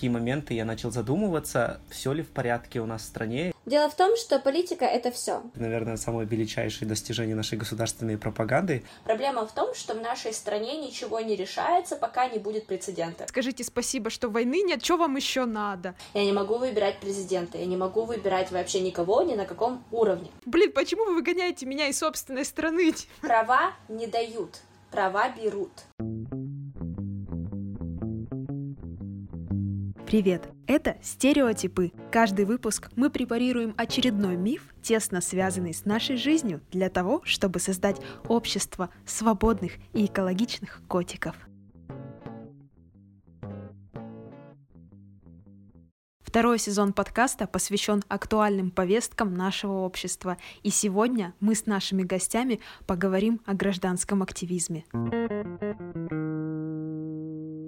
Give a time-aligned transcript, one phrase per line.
[0.00, 3.52] такие моменты я начал задумываться, все ли в порядке у нас в стране.
[3.66, 5.42] Дело в том, что политика— это все.
[5.54, 8.82] Наверное, самое величайшее достижение нашей государственной пропаганды.
[9.04, 13.26] Проблема в том, что в нашей стране ничего не решается, пока не будет прецедента.
[13.28, 15.94] Скажите спасибо, что войны нет, что вам еще надо?
[16.14, 20.30] Я не могу выбирать президента, я не могу выбирать вообще никого, ни на каком уровне.
[20.46, 22.94] Блин, почему вы выгоняете меня из собственной страны?
[23.20, 24.60] Права не дают,
[24.90, 25.72] права берут.
[30.10, 30.48] Привет!
[30.66, 31.92] Это «Стереотипы».
[32.10, 38.00] Каждый выпуск мы препарируем очередной миф, тесно связанный с нашей жизнью, для того, чтобы создать
[38.26, 41.36] общество свободных и экологичных котиков.
[46.30, 53.40] Второй сезон подкаста посвящен актуальным повесткам нашего общества, и сегодня мы с нашими гостями поговорим
[53.46, 54.84] о гражданском активизме.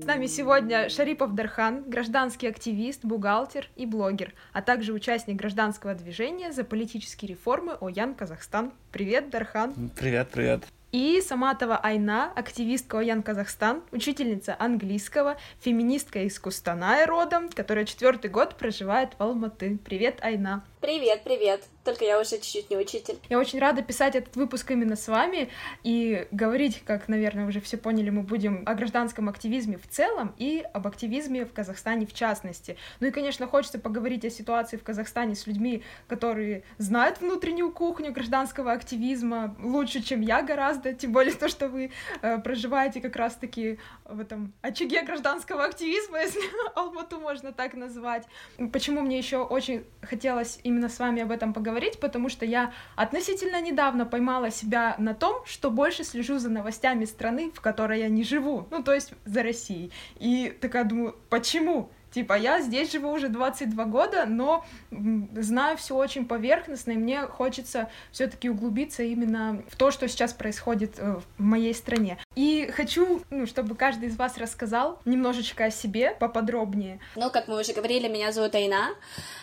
[0.00, 6.52] С нами сегодня Шарипов Дархан, гражданский активист, бухгалтер и блогер, а также участник гражданского движения
[6.52, 8.72] за политические реформы ОЯН Казахстан.
[8.92, 9.90] Привет, Дархан.
[9.96, 10.62] Привет, привет.
[10.92, 18.56] И Саматова Айна, активистка ОЯН Казахстан, учительница английского, феминистка из Кустаная родом, которая четвертый год
[18.56, 19.78] проживает в Алматы.
[19.82, 20.62] Привет, Айна.
[20.82, 21.62] Привет, привет.
[21.84, 23.16] Только я уже чуть-чуть не учитель.
[23.28, 25.48] Я очень рада писать этот выпуск именно с вами
[25.84, 30.64] и говорить, как, наверное, уже все поняли, мы будем о гражданском активизме в целом и
[30.72, 32.76] об активизме в Казахстане в частности.
[32.98, 38.12] Ну и, конечно, хочется поговорить о ситуации в Казахстане с людьми, которые знают внутреннюю кухню
[38.12, 43.78] гражданского активизма лучше, чем я гораздо, тем более то, что вы э, проживаете как раз-таки
[44.04, 46.42] в этом очаге гражданского активизма, если
[46.74, 48.24] Алмату можно так назвать.
[48.72, 53.60] Почему мне еще очень хотелось именно с вами об этом поговорить, потому что я относительно
[53.60, 58.24] недавно поймала себя на том, что больше слежу за новостями страны, в которой я не
[58.24, 59.92] живу, ну, то есть за Россией.
[60.18, 61.90] И такая думаю, почему?
[62.12, 67.88] Типа, я здесь живу уже 22 года, но знаю все очень поверхностно, и мне хочется
[68.10, 72.18] все-таки углубиться именно в то, что сейчас происходит э, в моей стране.
[72.34, 77.00] И хочу, ну, чтобы каждый из вас рассказал немножечко о себе поподробнее.
[77.16, 78.90] Ну, как мы уже говорили, меня зовут Айна.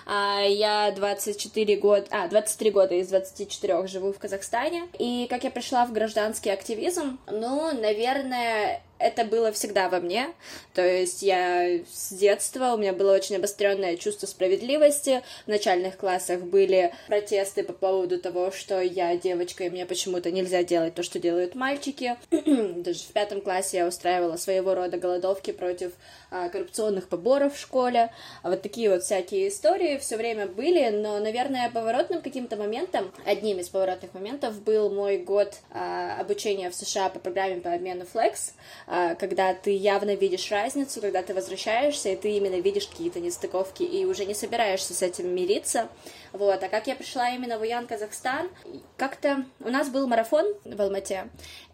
[0.05, 4.87] А, я 24 года, а, 23 года из 24 живу в Казахстане.
[4.99, 7.19] И как я пришла в гражданский активизм?
[7.27, 10.27] Ну, наверное, это было всегда во мне.
[10.73, 15.23] То есть я с детства, у меня было очень обостренное чувство справедливости.
[15.45, 20.63] В начальных классах были протесты по поводу того, что я девочка, и мне почему-то нельзя
[20.63, 22.17] делать то, что делают мальчики.
[22.31, 25.93] Даже в пятом классе я устраивала своего рода голодовки против
[26.29, 28.11] коррупционных поборов в школе.
[28.43, 33.59] А вот такие вот всякие истории все время были, но, наверное, поворотным каким-то моментом, одним
[33.59, 38.51] из поворотных моментов был мой год а, обучения в США по программе по обмену Flex,
[38.87, 43.83] а, когда ты явно видишь разницу, когда ты возвращаешься, и ты именно видишь какие-то нестыковки,
[43.83, 45.89] и уже не собираешься с этим мириться.
[46.31, 46.61] Вот.
[46.61, 48.49] А как я пришла именно в Уян, Казахстан,
[48.97, 51.29] как-то у нас был марафон в Алмате,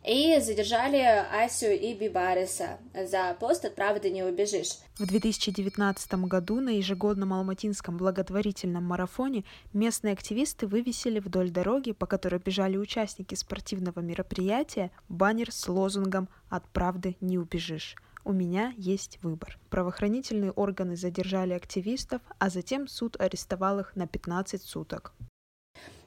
[0.07, 4.77] и задержали Асю и Бибариса за пост «От правды не убежишь».
[4.99, 9.43] В 2019 году на ежегодном алматинском благотворительном марафоне
[9.73, 16.67] местные активисты вывесили вдоль дороги, по которой бежали участники спортивного мероприятия, баннер с лозунгом «От
[16.69, 17.95] правды не убежишь».
[18.23, 19.59] У меня есть выбор.
[19.69, 25.13] Правоохранительные органы задержали активистов, а затем суд арестовал их на 15 суток.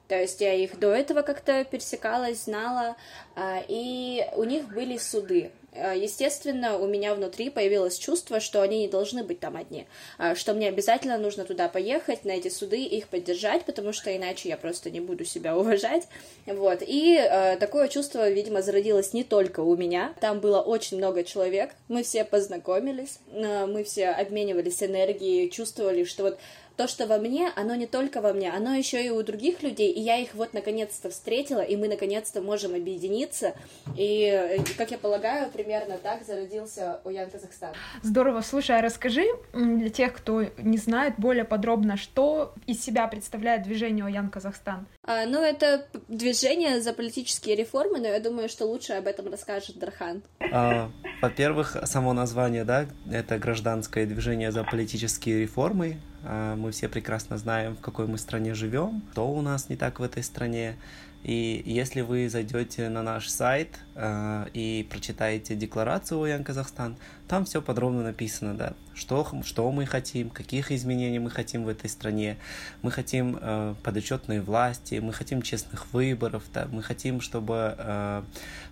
[0.08, 2.96] То есть я их до этого как-то пересекалась, знала,
[3.36, 5.50] а, и у них были суды.
[5.74, 9.86] А, естественно, у меня внутри появилось чувство, что они не должны быть там одни,
[10.16, 14.48] а, что мне обязательно нужно туда поехать, на эти суды, их поддержать, потому что иначе
[14.48, 16.08] я просто не буду себя уважать.
[16.46, 16.78] Вот.
[16.80, 17.22] И
[17.60, 20.14] такое чувство, видимо, зародилось не только у меня.
[20.20, 26.38] Там было очень много человек, мы все познакомились, мы все обменивались энергией, чувствовали, что вот
[26.78, 29.92] то, что во мне, оно не только во мне, оно еще и у других людей,
[29.92, 33.54] и я их вот наконец-то встретила, и мы наконец-то можем объединиться,
[33.96, 37.74] и, как я полагаю, примерно так зародился Уян Казахстан.
[38.02, 43.64] Здорово, слушай, а расскажи для тех, кто не знает более подробно, что из себя представляет
[43.64, 44.86] движение Уян Казахстан?
[45.02, 49.80] А, ну, это движение за политические реформы, но я думаю, что лучше об этом расскажет
[49.80, 50.22] Дархан.
[50.52, 55.96] А, во-первых, само название, да, это гражданское движение за политические реформы,
[56.28, 60.02] мы все прекрасно знаем, в какой мы стране живем, что у нас не так в
[60.02, 60.76] этой стране.
[61.22, 66.96] И если вы зайдете на наш сайт и прочитаете декларацию ОЯН Казахстан,
[67.28, 71.88] там все подробно написано, да, что, что мы хотим, каких изменений мы хотим в этой
[71.88, 72.36] стране.
[72.82, 78.22] Мы хотим э, подотчетной власти, мы хотим честных выборов, да, мы хотим, чтобы э,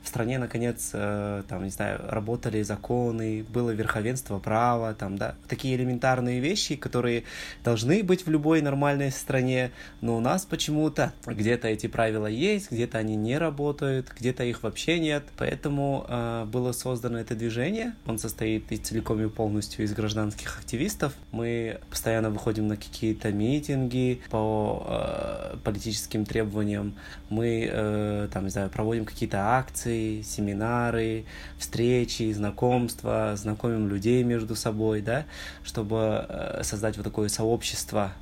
[0.02, 5.76] в стране, наконец, э, там, не знаю, работали законы, было верховенство права, там, да, такие
[5.76, 7.24] элементарные вещи, которые
[7.62, 9.70] должны быть в любой нормальной стране,
[10.00, 14.98] но у нас почему-то где-то эти правила есть, где-то они не работают, где-то их вообще
[15.16, 20.06] нет, поэтому э, было создано это движение, он состоит и целиком и полностью из граждан
[20.06, 21.12] гражданских активистов.
[21.32, 26.94] Мы постоянно выходим на какие-то митинги по э, политическим требованиям.
[27.28, 31.24] Мы, э, там, не знаю, проводим какие-то акции, семинары,
[31.58, 35.24] встречи, знакомства, знакомим людей между собой, да,
[35.64, 38.12] чтобы э, создать вот такое сообщество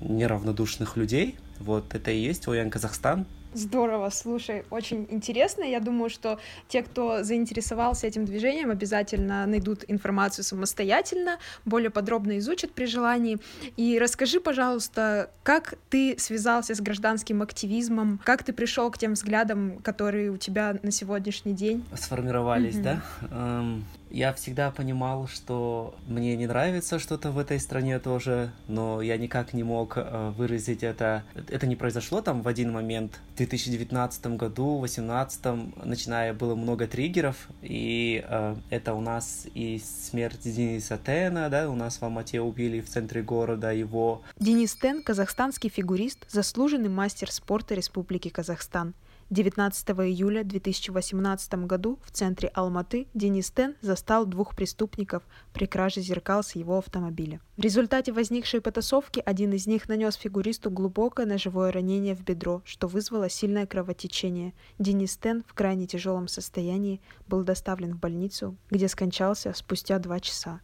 [0.00, 1.36] неравнодушных людей.
[1.58, 3.26] Вот это и есть ОЯН Казахстан.
[3.52, 5.64] Здорово, слушай, очень интересно.
[5.64, 6.38] Я думаю, что
[6.68, 13.38] те, кто заинтересовался этим движением, обязательно найдут информацию самостоятельно, более подробно изучат при желании.
[13.76, 19.78] И расскажи, пожалуйста, как ты связался с гражданским активизмом, как ты пришел к тем взглядам,
[19.78, 22.98] которые у тебя на сегодняшний день сформировались, mm-hmm.
[23.30, 23.64] да?
[24.10, 29.52] Я всегда понимал, что мне не нравится что-то в этой стране тоже, но я никак
[29.52, 31.22] не мог э, выразить это.
[31.48, 33.20] Это не произошло там в один момент.
[33.34, 40.40] В 2019 году, 2018, начиная, было много триггеров, и э, это у нас и смерть
[40.42, 44.22] Дениса Тена, да, у нас в Алмате убили в центре города его.
[44.40, 48.94] Денис Тен— казахстанский фигурист, заслуженный мастер спорта Республики Казахстан—
[49.30, 55.22] 19 июля 2018 году в центре Алматы Денис Тен застал двух преступников
[55.52, 57.40] при краже зеркал с его автомобиля.
[57.56, 62.88] В результате возникшей потасовки один из них нанес фигуристу глубокое ножевое ранение в бедро, что
[62.88, 64.52] вызвало сильное кровотечение.
[64.80, 70.60] Денис Тен в крайне тяжелом состоянии был доставлен в больницу, где скончался спустя два часа.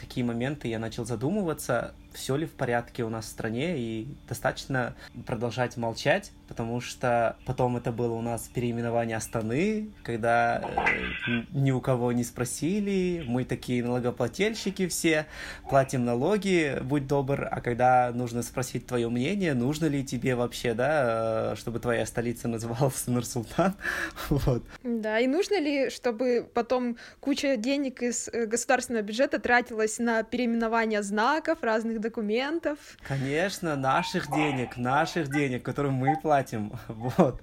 [0.00, 4.94] Такие моменты я начал задумываться, все ли в порядке у нас в стране, и достаточно
[5.26, 11.80] продолжать молчать, потому что потом это было у нас переименование Астаны, когда э, ни у
[11.80, 15.26] кого не спросили, мы такие налогоплательщики все,
[15.68, 21.52] платим налоги, будь добр, а когда нужно спросить твое мнение, нужно ли тебе вообще, да,
[21.52, 23.74] э, чтобы твоя столица называлась Нур-Султан,
[24.28, 24.64] вот.
[24.82, 31.02] Да, и нужно ли, чтобы потом куча денег из э, государственного бюджета тратилась на переименование
[31.02, 32.78] знаков, разных документов.
[33.06, 37.40] Конечно, наших денег, наших денег, которые мы платим, вот.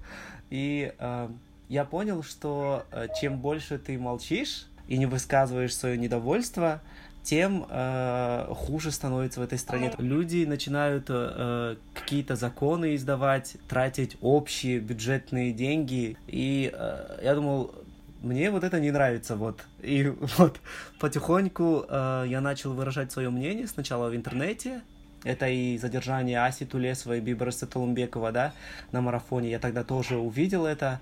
[0.50, 1.28] И э,
[1.68, 6.80] я понял, что э, чем больше ты молчишь и не высказываешь свое недовольство,
[7.22, 9.92] тем э, хуже становится в этой стране.
[9.98, 16.16] Люди начинают э, какие-то законы издавать, тратить общие бюджетные деньги.
[16.28, 17.74] И э, я думал,
[18.26, 19.64] мне вот это не нравится, вот.
[19.80, 20.60] И вот
[21.00, 24.82] потихоньку э, я начал выражать свое мнение сначала в интернете,
[25.24, 28.52] это и задержание Аси Тулесовой и Бибраса Толумбекова, да,
[28.92, 29.50] на марафоне.
[29.50, 31.00] Я тогда тоже увидел это.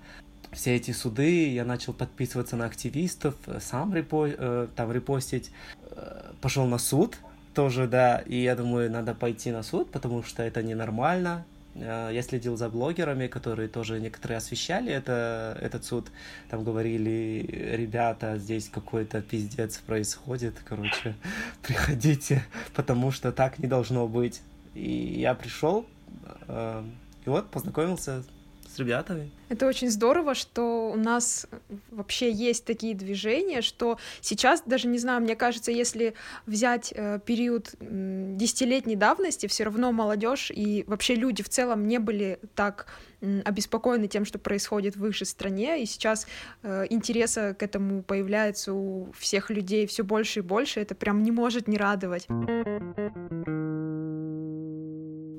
[0.51, 5.51] Все эти суды, я начал подписываться на активистов, сам репо, э, там репостить.
[5.91, 7.17] Э, пошел на суд
[7.53, 12.21] тоже, да, и я думаю, надо пойти на суд, потому что это ненормально, Э, я
[12.21, 16.07] следил за блогерами, которые тоже некоторые освещали это, этот суд.
[16.49, 17.45] Там говорили,
[17.75, 21.15] ребята, здесь какой-то пиздец происходит, короче,
[21.61, 22.43] приходите,
[22.73, 24.41] потому что так не должно быть.
[24.73, 25.85] И я пришел,
[26.47, 26.83] э,
[27.25, 28.23] и вот познакомился
[28.79, 29.31] ребятами.
[29.49, 31.47] Это очень здорово, что у нас
[31.91, 36.13] вообще есть такие движения, что сейчас даже не знаю, мне кажется, если
[36.45, 42.39] взять э, период десятилетней давности, все равно молодежь и вообще люди в целом не были
[42.55, 42.87] так
[43.43, 46.27] обеспокоены тем, что происходит в их стране, и сейчас
[46.63, 51.31] э, интереса к этому появляется у всех людей все больше и больше, это прям не
[51.31, 52.27] может не радовать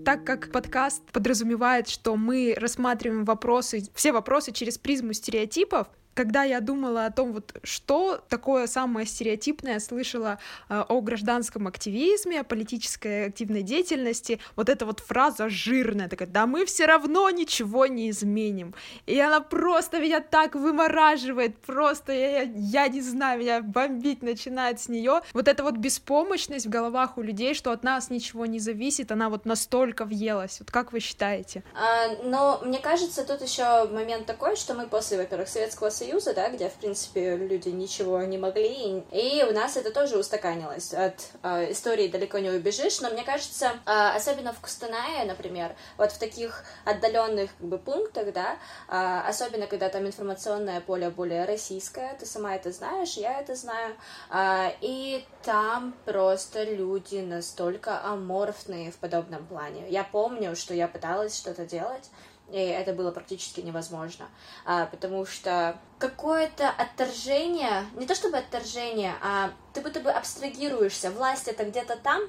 [0.07, 6.61] так как подкаст подразумевает, что мы рассматриваем вопросы, все вопросы через призму стереотипов, когда я
[6.61, 10.39] думала о том, вот что такое самое стереотипное слышала
[10.71, 16.47] э, о гражданском активизме, о политической активной деятельности, вот эта вот фраза жирная, такая, да
[16.47, 18.75] мы все равно ничего не изменим.
[19.05, 22.51] И она просто меня так вымораживает, просто я, я,
[22.85, 25.21] я не знаю, меня бомбить начинает с нее.
[25.35, 29.29] Вот эта вот беспомощность в головах у людей, что от нас ничего не зависит, она
[29.29, 30.61] вот настолько въелась.
[30.61, 31.63] Вот как вы считаете?
[31.75, 36.35] А, но мне кажется, тут еще момент такой, что мы после, во-первых, Советского Союза Союза,
[36.35, 40.95] да, где, в принципе, люди ничего не могли, и у нас это тоже устаканилось.
[40.95, 46.13] От э, истории далеко не убежишь, но мне кажется, э, особенно в Кустанае, например, вот
[46.13, 48.57] в таких отдаленных как бы, пунктах, да,
[48.89, 53.97] э, особенно когда там информационное поле более российское, ты сама это знаешь, я это знаю,
[54.31, 59.89] э, и там просто люди настолько аморфные в подобном плане.
[59.89, 62.11] Я помню, что я пыталась что-то делать,
[62.51, 64.29] и это было практически невозможно,
[64.65, 71.49] а, потому что какое-то отторжение, не то чтобы отторжение, а ты будто бы абстрагируешься, власть
[71.49, 72.23] это где-то там,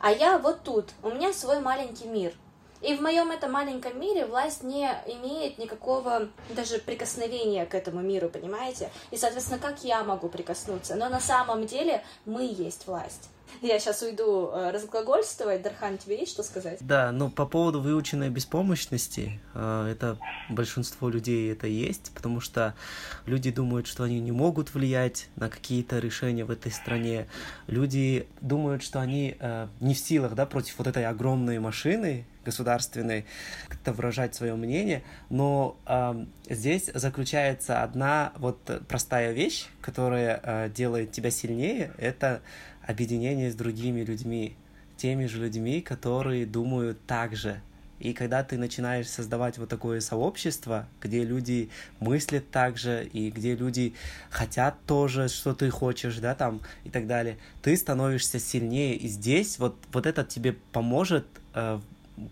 [0.00, 2.34] а я вот тут, у меня свой маленький мир.
[2.80, 8.28] И в моем этом маленьком мире власть не имеет никакого даже прикосновения к этому миру,
[8.28, 8.90] понимаете?
[9.12, 10.96] И, соответственно, как я могу прикоснуться?
[10.96, 13.28] Но на самом деле мы есть власть.
[13.60, 15.62] Я сейчас уйду э, разглагольствовать.
[15.62, 16.78] Дархан, тебе есть что сказать?
[16.80, 20.18] Да, ну по поводу выученной беспомощности, э, это
[20.50, 22.74] большинство людей это есть, потому что
[23.24, 27.28] люди думают, что они не могут влиять на какие-то решения в этой стране.
[27.68, 33.24] Люди думают, что они э, не в силах, да, против вот этой огромной машины, государственной
[33.68, 35.76] как-то выражать свое мнение, но
[36.50, 38.58] здесь заключается одна вот
[38.88, 42.42] простая вещь, которая делает тебя сильнее, это
[42.86, 44.56] объединение с другими людьми,
[44.96, 47.60] теми же людьми, которые думают так же.
[48.02, 51.70] И когда ты начинаешь создавать вот такое сообщество, где люди
[52.00, 53.94] мыслят так же, и где люди
[54.28, 58.96] хотят тоже, что ты хочешь, да, там, и так далее, ты становишься сильнее.
[58.96, 61.78] И здесь вот, вот это тебе поможет э,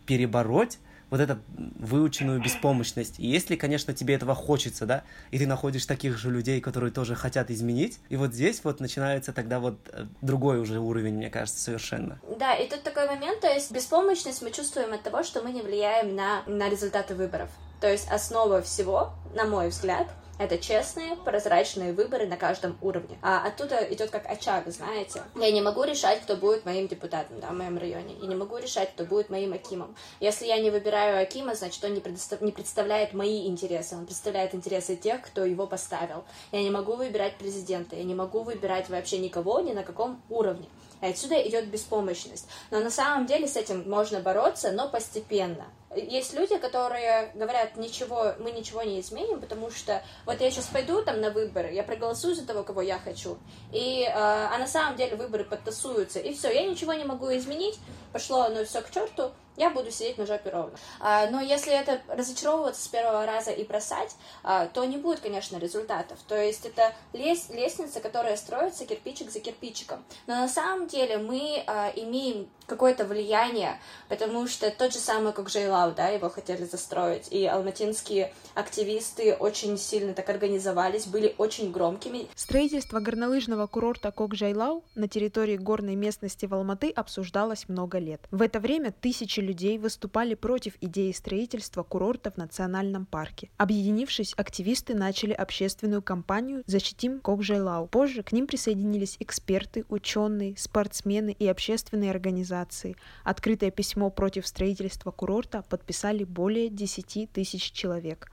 [0.06, 0.78] перебороть
[1.10, 1.38] вот эту
[1.78, 3.18] выученную беспомощность.
[3.18, 7.14] И если, конечно, тебе этого хочется, да, и ты находишь таких же людей, которые тоже
[7.14, 11.60] хотят изменить, и вот здесь вот начинается тогда вот э, другой уже уровень, мне кажется,
[11.60, 12.20] совершенно.
[12.38, 15.62] Да, и тут такой момент, то есть беспомощность мы чувствуем от того, что мы не
[15.62, 17.50] влияем на, на результаты выборов.
[17.80, 20.08] То есть основа всего, на мой взгляд,
[20.40, 23.18] это честные, прозрачные выборы на каждом уровне.
[23.20, 25.22] А оттуда идет как очаг, знаете.
[25.36, 28.14] Я не могу решать, кто будет моим депутатом да, в моем районе.
[28.22, 29.94] Я не могу решать, кто будет моим Акимом.
[30.18, 32.40] Если я не выбираю Акима, значит, он не, предостав...
[32.40, 33.96] не представляет мои интересы.
[33.96, 36.24] Он представляет интересы тех, кто его поставил.
[36.52, 37.96] Я не могу выбирать президента.
[37.96, 40.68] Я не могу выбирать вообще никого ни на каком уровне.
[41.02, 42.48] И отсюда идет беспомощность.
[42.70, 45.66] Но на самом деле с этим можно бороться, но постепенно.
[45.96, 51.02] Есть люди, которые говорят, ничего, мы ничего не изменим, потому что вот я сейчас пойду
[51.02, 53.38] там на выборы, я проголосую за того, кого я хочу,
[53.72, 57.76] и, э, а на самом деле выборы подтасуются, и все, я ничего не могу изменить,
[58.12, 60.72] пошло оно все к черту, я буду сидеть на жопе ровно.
[61.00, 65.58] А, но если это разочаровываться с первого раза и бросать, а, то не будет, конечно,
[65.58, 66.18] результатов.
[66.26, 70.02] То есть это лес, лестница, которая строится кирпичик за кирпичиком.
[70.26, 73.78] Но на самом деле мы а, имеем какое-то влияние,
[74.08, 75.32] потому что тот же самый
[75.80, 82.26] Кокжейлау, да, его хотели застроить, и алматинские активисты очень сильно так организовались, были очень громкими.
[82.34, 88.26] Строительство горнолыжного курорта Кокжайлау на территории горной местности в Алматы обсуждалось много лет.
[88.30, 93.50] В это время тысячи людей выступали против идеи строительства курорта в национальном парке.
[93.56, 97.86] Объединившись, активисты начали общественную кампанию «Защитим Кокжайлау».
[97.86, 102.96] Позже к ним присоединились эксперты, ученые, спортсмены и общественные организации.
[103.24, 108.30] Открытое письмо против строительства курорта подписали более 10 тысяч человек.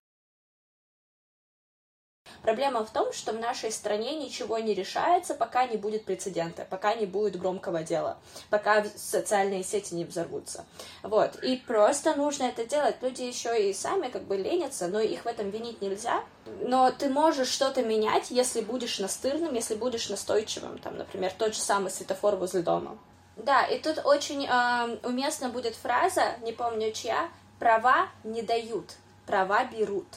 [2.42, 6.94] Проблема в том, что в нашей стране ничего не решается, пока не будет прецедента, пока
[6.94, 8.18] не будет громкого дела,
[8.50, 10.66] пока социальные сети не взорвутся.
[11.04, 11.36] Вот.
[11.44, 12.98] И просто нужно это делать.
[13.02, 16.24] Люди еще и сами как бы ленятся, но их в этом винить нельзя.
[16.62, 20.78] Но ты можешь что-то менять, если будешь настырным, если будешь настойчивым.
[20.80, 22.98] Там, например, тот же самый светофор возле дома.
[23.38, 27.30] Да, и тут очень э, уместна будет фраза, не помню чья,
[27.60, 28.94] права не дают,
[29.26, 30.08] права берут.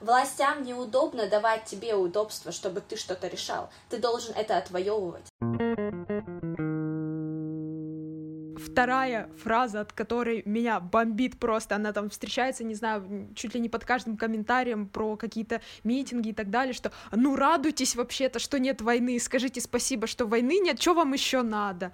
[0.00, 3.68] Властям неудобно давать тебе удобства, чтобы ты что-то решал.
[3.90, 5.26] Ты должен это отвоевывать.
[8.78, 13.68] Вторая фраза, от которой меня бомбит просто, она там встречается, не знаю, чуть ли не
[13.68, 18.80] под каждым комментарием про какие-то митинги и так далее, что ну радуйтесь вообще-то, что нет
[18.80, 21.90] войны, скажите спасибо, что войны нет, что вам еще надо?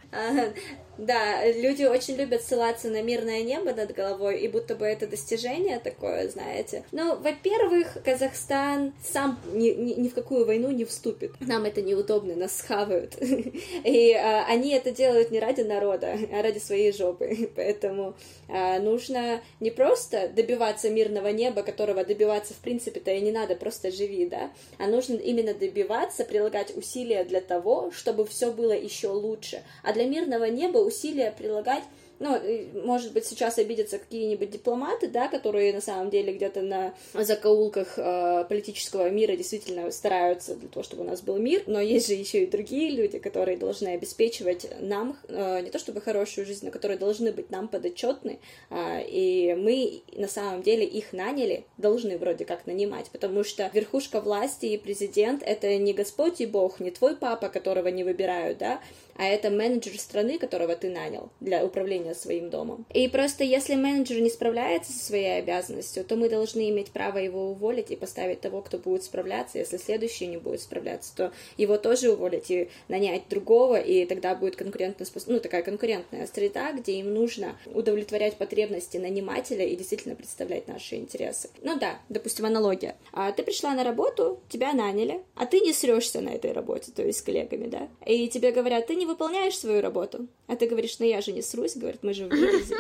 [0.99, 5.79] Да, люди очень любят ссылаться на мирное небо над головой, и будто бы это достижение
[5.79, 6.85] такое, знаете.
[6.93, 11.33] Ну, во-первых, Казахстан сам ни, ни, ни в какую войну не вступит.
[11.41, 13.17] Нам это неудобно, нас схавают.
[13.85, 17.51] И а, они это делают не ради народа, а ради своей жопы.
[17.57, 18.15] Поэтому
[18.49, 23.91] а, нужно не просто добиваться мирного неба, которого добиваться в принципе-то и не надо, просто
[23.91, 29.63] живи, да, а нужно именно добиваться, прилагать усилия для того, чтобы все было еще лучше.
[29.83, 31.85] А для мирного неба усилия прилагать.
[32.21, 32.41] Ну,
[32.85, 38.45] может быть, сейчас обидятся какие-нибудь дипломаты, да, которые на самом деле где-то на закоулках э,
[38.49, 42.45] политического мира действительно стараются для того, чтобы у нас был мир, но есть же еще
[42.45, 46.99] и другие люди, которые должны обеспечивать нам э, не то чтобы хорошую жизнь, но которые
[46.99, 48.39] должны быть нам подотчетны,
[48.71, 54.21] э, и мы на самом деле их наняли, должны вроде как нанимать, потому что верхушка
[54.21, 58.81] власти и президент— это не Господь и Бог, не твой папа, которого не выбирают, да,
[59.17, 62.87] а это менеджер страны, которого ты нанял для управления своим домом.
[62.93, 67.51] И просто если менеджер не справляется со своей обязанностью, то мы должны иметь право его
[67.51, 69.59] уволить и поставить того, кто будет справляться.
[69.59, 74.57] Если следующий не будет справляться, то его тоже уволить и нанять другого, и тогда будет
[74.57, 80.97] конкурентно ну, такая конкурентная среда, где им нужно удовлетворять потребности нанимателя и действительно представлять наши
[80.97, 81.51] интересы.
[81.63, 82.97] Ну да, допустим, аналогия.
[83.13, 87.03] А ты пришла на работу, тебя наняли, а ты не срешься на этой работе, то
[87.03, 90.99] есть с коллегами, да, и тебе говорят, ты не выполняешь свою работу, а ты говоришь,
[90.99, 92.73] ну я же не срусь, говорит, мы же здесь.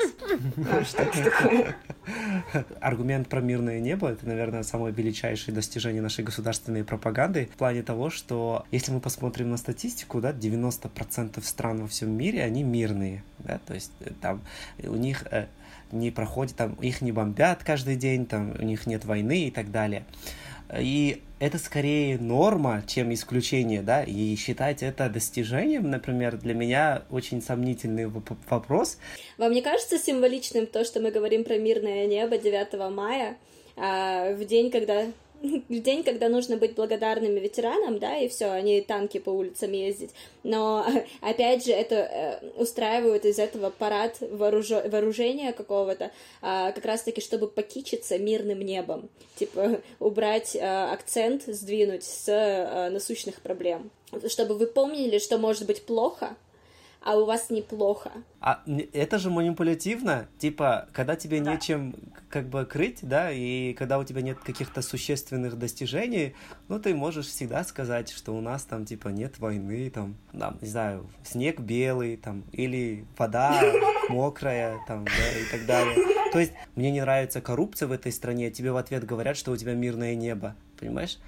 [2.80, 8.10] Аргумент про мирное небо— это, наверное, самое величайшее достижение нашей государственной пропаганды в плане того,
[8.10, 13.60] что если мы посмотрим на статистику, да, 90% стран во всем мире, они мирные, да,
[13.66, 14.42] то есть э, там
[14.82, 15.46] у них э,
[15.92, 19.70] не проходит, там их не бомбят каждый день, там у них нет войны и так
[19.70, 20.04] далее.
[20.78, 27.42] И это скорее норма, чем исключение, да, и считать это достижением, например, для меня очень
[27.42, 28.06] сомнительный
[28.48, 28.98] вопрос.
[29.36, 33.36] Вам не кажется символичным то, что мы говорим про мирное небо 9 мая,
[33.76, 35.06] а, в день, когда
[35.44, 40.10] в день, когда нужно быть благодарными ветеранам, да, и все, они танки по улицам ездить.
[40.42, 40.86] Но,
[41.20, 44.70] опять же, это э, устраивают из этого парад вооруж...
[44.70, 46.10] вооружения какого-то,
[46.40, 49.08] а, как раз-таки, чтобы покичиться мирным небом.
[49.36, 53.90] Типа, убрать а, акцент, сдвинуть с а, насущных проблем.
[54.28, 56.36] Чтобы вы помнили, что может быть плохо,
[57.04, 58.10] а у вас неплохо.
[58.40, 61.52] А это же манипулятивно, типа, когда тебе да.
[61.52, 61.94] нечем
[62.30, 66.34] как бы крыть, да, и когда у тебя нет каких-то существенных достижений,
[66.68, 70.68] ну, ты можешь всегда сказать, что у нас там, типа, нет войны, там, там не
[70.68, 73.60] знаю, снег белый, там, или вода
[74.08, 75.96] мокрая, там, да, и так далее.
[76.32, 79.56] То есть, мне не нравится коррупция в этой стране, тебе в ответ говорят, что у
[79.56, 81.18] тебя мирное небо, понимаешь?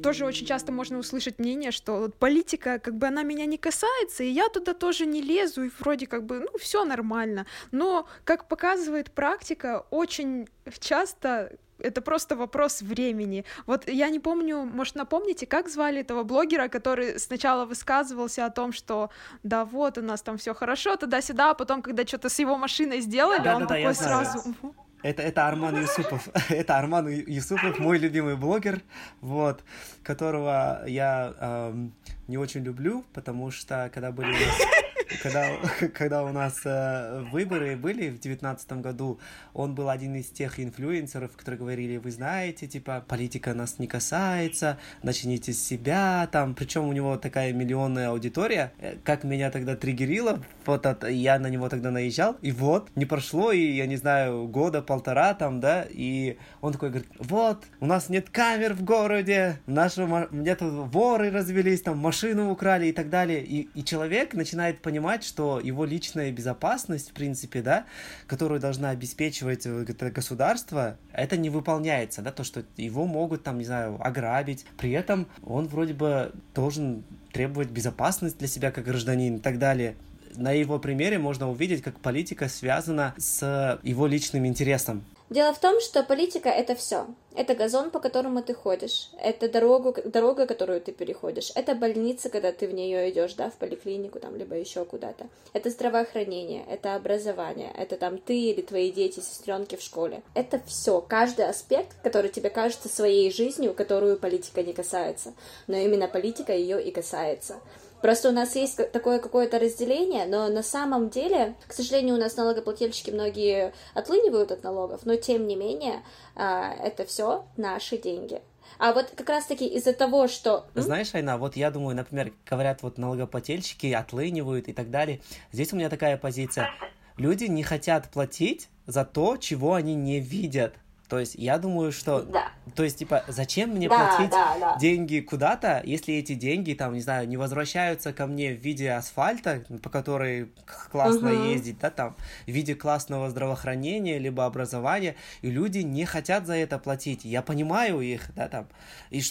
[0.00, 4.30] Тоже очень часто можно услышать мнение, что политика, как бы она меня не касается, и
[4.30, 7.46] я туда тоже не лезу, и вроде как бы, ну, все нормально.
[7.70, 11.52] Но, как показывает практика, очень часто
[11.82, 13.44] это просто вопрос времени.
[13.66, 18.72] Вот я не помню, может, напомните, как звали этого блогера, который сначала высказывался о том,
[18.72, 19.10] что
[19.42, 23.00] да вот, у нас там все хорошо, туда-сюда, а потом, когда что-то с его машиной
[23.00, 24.54] сделали, да, он да, такой сразу...
[25.02, 26.28] Это, это Арман Юсупов.
[26.48, 28.82] это Арман Юсупов, мой любимый блогер,
[29.20, 29.64] вот,
[30.02, 31.92] которого я эм,
[32.28, 34.89] не очень люблю, потому что когда были у нас
[35.22, 35.56] когда,
[35.94, 39.18] когда у нас э, выборы были в девятнадцатом году,
[39.52, 44.78] он был один из тех инфлюенсеров, которые говорили, вы знаете, типа, политика нас не касается,
[45.02, 50.42] начните с себя, там, причем у него такая миллионная аудитория, э, как меня тогда триггерило,
[50.66, 54.46] вот от, я на него тогда наезжал, и вот, не прошло, и, я не знаю,
[54.46, 59.60] года, полтора там, да, и он такой говорит, вот, у нас нет камер в городе,
[59.66, 64.99] наши, где-то воры развелись, там, машину украли и так далее, и, и человек начинает понимать,
[65.00, 67.86] понимать, что его личная безопасность, в принципе, да,
[68.26, 73.58] которую должна обеспечивать э, это государство, это не выполняется, да, то, что его могут, там,
[73.58, 74.66] не знаю, ограбить.
[74.76, 79.94] При этом он вроде бы должен требовать безопасность для себя как гражданин и так далее
[80.36, 85.02] на его примере можно увидеть, как политика связана с его личным интересом.
[85.30, 87.06] Дело в том, что политика— это все.
[87.36, 92.50] Это газон, по которому ты ходишь, это дорогу, дорога, которую ты переходишь, это больница, когда
[92.50, 95.28] ты в нее идешь, да, в поликлинику там, либо еще куда-то.
[95.52, 100.22] Это здравоохранение, это образование, это там ты или твои дети, сестренки в школе.
[100.34, 105.32] Это все, каждый аспект, который тебе кажется своей жизнью, которую политика не касается.
[105.68, 107.60] Но именно политика ее и касается.
[108.02, 112.36] Просто у нас есть такое какое-то разделение, но на самом деле, к сожалению, у нас
[112.36, 116.02] налогоплательщики многие отлынивают от налогов, но тем не менее,
[116.34, 118.40] а, это все наши деньги.
[118.78, 120.66] А вот как раз-таки из-за того, что...
[120.74, 125.20] Знаешь, Айна, вот я думаю, например, говорят, вот налогоплательщики отлынивают и так далее.
[125.52, 126.70] Здесь у меня такая позиция.
[127.18, 130.74] Люди не хотят платить за то, чего они не видят.
[131.10, 132.52] То есть я думаю, что да.
[132.74, 134.76] То есть, типа, зачем мне Да, платить да, да.
[134.78, 139.64] деньги куда-то, если эти деньги, там, не знаю, не возвращаются ко мне в виде асфальта,
[139.82, 140.50] по которой
[140.90, 141.42] классно Мгм.
[141.52, 146.78] ездить, да, там, в виде классного здравоохранения, либо образования, и люди не хотят за это
[146.78, 147.24] платить.
[147.24, 148.66] Я понимаю их, да, там,
[149.10, 149.22] и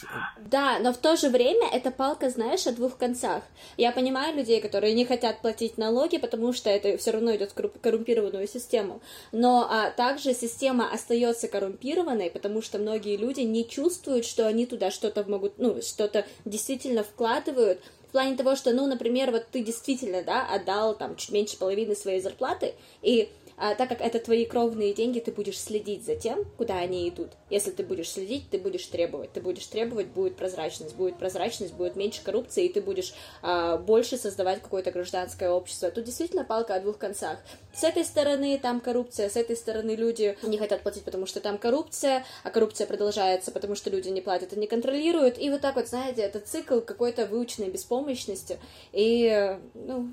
[0.51, 3.43] Да, но в то же время это палка, знаешь, о двух концах.
[3.77, 7.55] Я понимаю людей, которые не хотят платить налоги, потому что это все равно идет в
[7.55, 9.01] корру- коррумпированную систему.
[9.31, 14.91] Но а, также система остается коррумпированной, потому что многие люди не чувствуют, что они туда
[14.91, 17.79] что-то могут, ну, что-то действительно вкладывают.
[18.07, 21.95] В плане того, что, ну, например, вот ты действительно, да, отдал там чуть меньше половины
[21.95, 23.29] своей зарплаты, и
[23.61, 27.31] а, так как это твои кровные деньги, ты будешь следить за тем, куда они идут.
[27.49, 29.33] Если ты будешь следить, ты будешь требовать.
[29.33, 30.95] Ты будешь требовать, будет прозрачность.
[30.95, 35.91] Будет прозрачность, будет меньше коррупции, и ты будешь а, больше создавать какое-то гражданское общество.
[35.91, 37.39] Тут действительно палка о двух концах.
[37.73, 41.57] С этой стороны там коррупция, с этой стороны люди не хотят платить, потому что там
[41.57, 45.37] коррупция, а коррупция продолжается, потому что люди не платят и не контролируют.
[45.37, 48.57] И вот так вот, знаете, это цикл какой-то выученной беспомощности.
[48.93, 50.09] И, ну,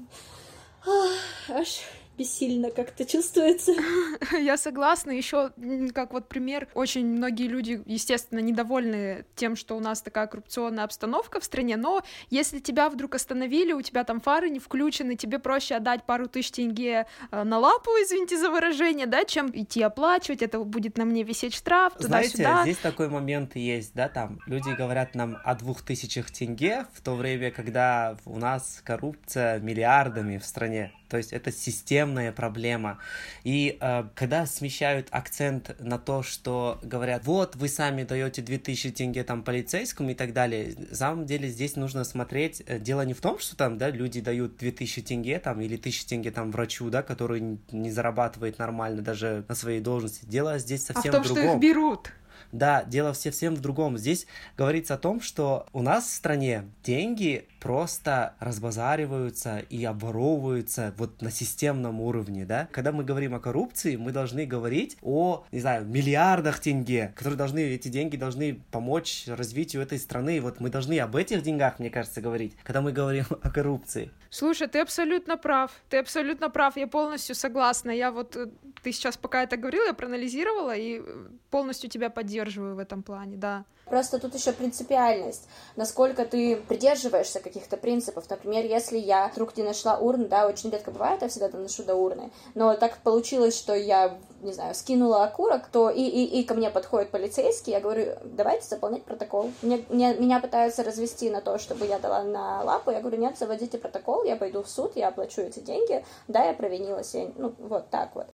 [1.48, 1.82] аж
[2.16, 3.72] бессильно как-то чувствуется.
[4.38, 5.10] Я согласна.
[5.10, 5.50] Еще,
[5.94, 11.40] как вот пример, очень многие люди, естественно, недовольны тем, что у нас такая коррупционная обстановка
[11.40, 15.76] в стране, но если тебя вдруг остановили, у тебя там фары не включены, тебе проще
[15.76, 20.60] отдать пару тысяч тенге э, на лапу, извините за выражение, да, чем идти оплачивать, это
[20.60, 22.62] будет на мне висеть штраф, Знаете, туда-сюда.
[22.62, 27.14] здесь такой момент есть, да, там люди говорят нам о двух тысячах тенге, в то
[27.14, 30.92] время, когда у нас коррупция миллиардами в стране.
[31.08, 32.98] То есть это системная проблема.
[33.44, 39.24] И э, когда смещают акцент на то, что говорят, вот вы сами даете 2000 тенге
[39.24, 43.20] там полицейскому и так далее, на самом деле здесь нужно смотреть, э, дело не в
[43.20, 47.02] том, что там, да, люди дают 2000 тенге там или 1000 тенге там врачу, да,
[47.02, 50.24] который не зарабатывает нормально даже на своей должности.
[50.26, 51.56] Дело здесь а в совсем том, в что другом.
[51.56, 52.12] их берут.
[52.52, 53.98] Да, дело совсем в другом.
[53.98, 61.20] Здесь говорится о том, что у нас в стране деньги просто разбазариваются и обворовываются вот
[61.22, 62.68] на системном уровне, да.
[62.72, 67.60] Когда мы говорим о коррупции, мы должны говорить о, не знаю, миллиардах тенге, которые должны,
[67.60, 70.40] эти деньги должны помочь развитию этой страны.
[70.40, 74.10] Вот мы должны об этих деньгах, мне кажется, говорить, когда мы говорим о коррупции.
[74.30, 77.90] Слушай, ты абсолютно прав, ты абсолютно прав, я полностью согласна.
[77.90, 78.48] Я вот, э,
[78.86, 83.36] ты сейчас пока это говорила, я проанализировала и э, полностью тебя поддерживаю в этом плане,
[83.36, 83.64] да.
[83.88, 88.28] Просто тут еще принципиальность, насколько ты придерживаешься каких-то принципов.
[88.28, 91.94] Например, если я вдруг не нашла урны, да, очень редко бывает, я всегда доношу до
[91.94, 96.54] урны, но так получилось, что я, не знаю, скинула окурок, то и, и, и ко
[96.54, 99.52] мне подходит полицейский, я говорю, давайте заполнять протокол.
[99.62, 103.38] Мне, мне- меня пытаются развести на то, чтобы я дала на лапу, я говорю, нет,
[103.38, 107.54] заводите протокол, я пойду в суд, я оплачу эти деньги, да, я провинилась, я- ну,
[107.58, 108.26] вот так вот.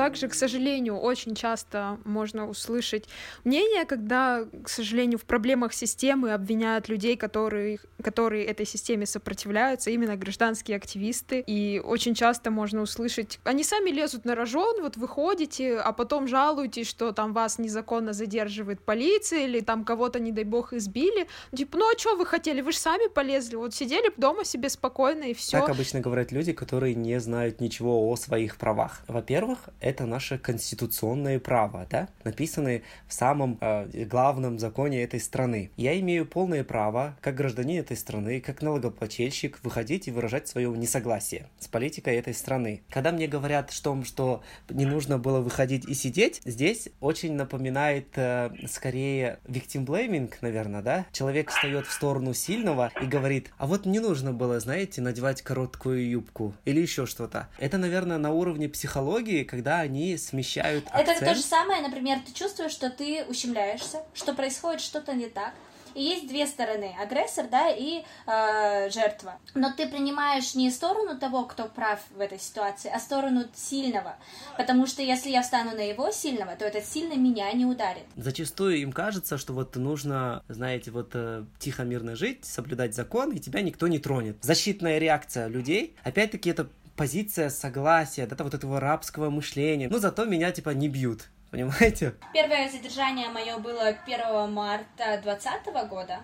[0.00, 3.06] Также, к сожалению, очень часто можно услышать
[3.44, 10.16] мнение, когда, к сожалению, в проблемах системы обвиняют людей, которые, которые этой системе сопротивляются, именно
[10.16, 11.44] гражданские активисты.
[11.46, 16.28] И очень часто можно услышать, они сами лезут на рожон, вот вы ходите, а потом
[16.28, 21.28] жалуетесь, что там вас незаконно задерживает полиция или там кого-то, не дай бог, избили.
[21.54, 22.62] Типа, ну а что вы хотели?
[22.62, 25.60] Вы же сами полезли, вот сидели дома себе спокойно и все.
[25.60, 29.02] Так обычно говорят люди, которые не знают ничего о своих правах.
[29.06, 35.70] Во-первых, это наше конституционное право, да, написанное в самом э, главном законе этой страны.
[35.76, 41.48] Я имею полное право, как гражданин этой страны, как налогоплательщик, выходить и выражать свое несогласие
[41.58, 42.82] с политикой этой страны.
[42.88, 48.50] Когда мне говорят, что, что не нужно было выходить и сидеть, здесь очень напоминает э,
[48.68, 51.06] скорее victim blaming, наверное, да?
[51.12, 56.08] Человек встает в сторону сильного и говорит, а вот не нужно было, знаете, надевать короткую
[56.08, 57.48] юбку или еще что-то.
[57.58, 61.20] Это, наверное, на уровне психологии, когда они смещают Это акцент.
[61.20, 65.52] то же самое, например, ты чувствуешь, что ты ущемляешься, что происходит что-то не так.
[65.94, 69.38] И есть две стороны, агрессор, да, и э, жертва.
[69.54, 74.16] Но ты принимаешь не сторону того, кто прав в этой ситуации, а сторону сильного.
[74.56, 78.04] Потому что если я встану на его сильного, то этот сильный меня не ударит.
[78.16, 83.40] Зачастую им кажется, что вот нужно, знаете, вот э, тихо, мирно жить, соблюдать закон, и
[83.40, 84.36] тебя никто не тронет.
[84.42, 86.68] Защитная реакция людей, опять-таки, это
[87.00, 89.88] позиция согласия, да, вот этого рабского мышления.
[89.88, 91.30] Ну, зато меня, типа, не бьют.
[91.50, 92.14] Понимаете?
[92.34, 96.20] Первое задержание мое было 1 марта 2020 года.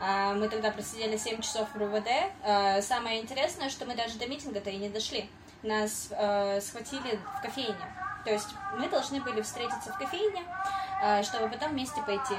[0.00, 2.08] А, Мы тогда просидели 7 часов в РУВД.
[2.42, 5.28] А, Самое интересное, что мы даже до митинга-то и не дошли.
[5.62, 7.86] Нас э, схватили в кофейне.
[8.24, 10.42] То есть мы должны были встретиться в кофейне,
[11.02, 12.34] э, чтобы потом вместе пойти.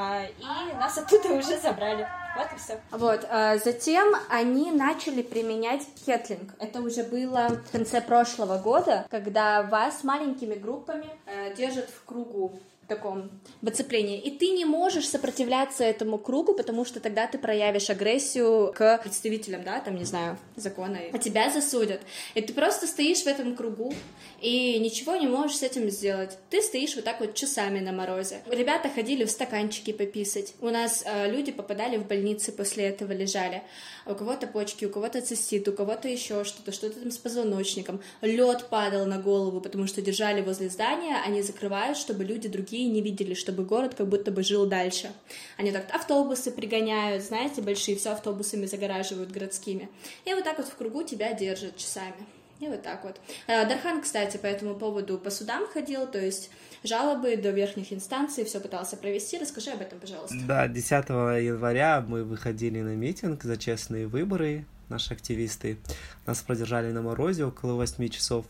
[0.00, 2.08] А, И нас оттуда уже забрали.
[2.36, 2.80] Вот и все.
[2.92, 6.54] Вот, а затем они начали применять кетлинг.
[6.60, 12.52] Это уже было в конце прошлого года, когда вас маленькими группами э, держат в кругу
[12.88, 14.18] таком в.
[14.18, 19.62] И ты не можешь сопротивляться этому кругу, потому что тогда ты проявишь агрессию к представителям,
[19.62, 22.00] да, там, не знаю, закона, а тебя засудят.
[22.34, 23.92] И ты просто стоишь в этом кругу
[24.40, 26.38] и ничего не можешь с этим сделать.
[26.48, 28.40] Ты стоишь вот так вот часами на морозе.
[28.50, 30.54] Ребята ходили в стаканчики пописать.
[30.60, 33.62] У нас э, люди попадали в больницы после этого, лежали.
[34.06, 38.00] У кого-то почки, у кого-то цистит, у кого-то еще что-то, что-то там с позвоночником.
[38.22, 42.88] Лед падал на голову, потому что держали возле здания, они закрывают, чтобы люди другие другие
[42.88, 45.10] не видели, чтобы город как будто бы жил дальше.
[45.56, 49.88] Они так автобусы пригоняют, знаете, большие, все автобусами загораживают городскими.
[50.24, 52.14] И вот так вот в кругу тебя держат часами.
[52.60, 53.20] И вот так вот.
[53.46, 56.50] А, Дархан, кстати, по этому поводу по судам ходил, то есть
[56.84, 59.38] жалобы до верхних инстанций, все пытался провести.
[59.38, 60.36] Расскажи об этом, пожалуйста.
[60.46, 65.78] Да, 10 января мы выходили на митинг за честные выборы, наши активисты.
[66.26, 68.46] Нас продержали на морозе около 8 часов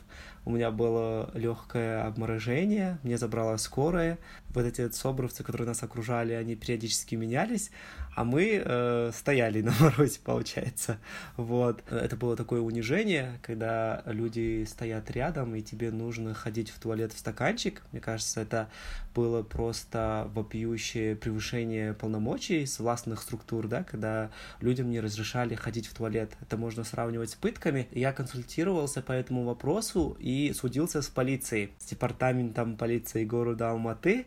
[0.49, 4.17] у меня было легкое обморожение, мне забрала скорая.
[4.55, 7.71] Вот эти собровцы, которые нас окружали, они периодически менялись,
[8.15, 10.99] а мы э, стояли на морозе, получается.
[11.37, 11.83] Вот.
[11.91, 17.19] Это было такое унижение, когда люди стоят рядом, и тебе нужно ходить в туалет в
[17.19, 17.83] стаканчик.
[17.93, 18.69] Мне кажется, это
[19.15, 24.31] было просто вопиющее превышение полномочий с властных структур, да, когда
[24.61, 26.33] людям не разрешали ходить в туалет.
[26.41, 27.89] Это можно сравнивать с пытками.
[27.93, 34.27] Я консультировался по этому вопросу и судился с полицией, с департаментом полиции города Алматы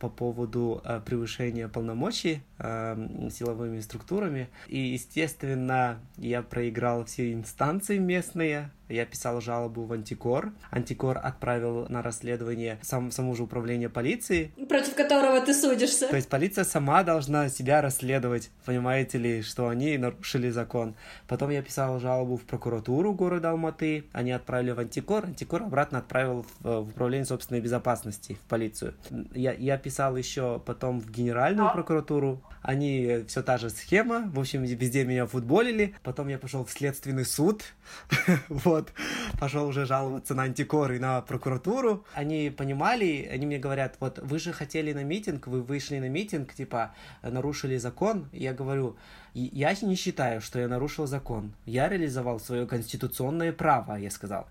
[0.00, 4.48] по поводу э, превышения полномочий э, силовыми структурами.
[4.66, 10.52] И, естественно, я проиграл все инстанции местные, я писал жалобу в Антикор.
[10.70, 14.50] Антикор отправил на расследование сам, само же управление полиции.
[14.68, 16.08] Против которого ты судишься.
[16.08, 20.96] То есть полиция сама должна себя расследовать, понимаете ли, что они нарушили закон.
[21.28, 26.42] Потом я писал жалобу в прокуратуру города Алматы, они отправили в Антикор, Антикор обратно отправил
[26.42, 28.94] в, в управление собственной безопасности, в полицию.
[29.34, 34.62] Я, я писал еще потом в генеральную прокуратуру, они все та же схема, в общем,
[34.62, 35.94] везде меня футболили.
[36.02, 37.64] Потом я пошел в следственный суд,
[38.48, 38.92] вот,
[39.38, 42.04] пошел уже жаловаться на антикор и на прокуратуру.
[42.14, 46.52] Они понимали, они мне говорят, вот вы же хотели на митинг, вы вышли на митинг,
[46.52, 48.28] типа, нарушили закон.
[48.32, 48.96] Я говорю,
[49.34, 51.52] я не считаю, что я нарушил закон.
[51.64, 54.48] Я реализовал свое конституционное право, я сказал.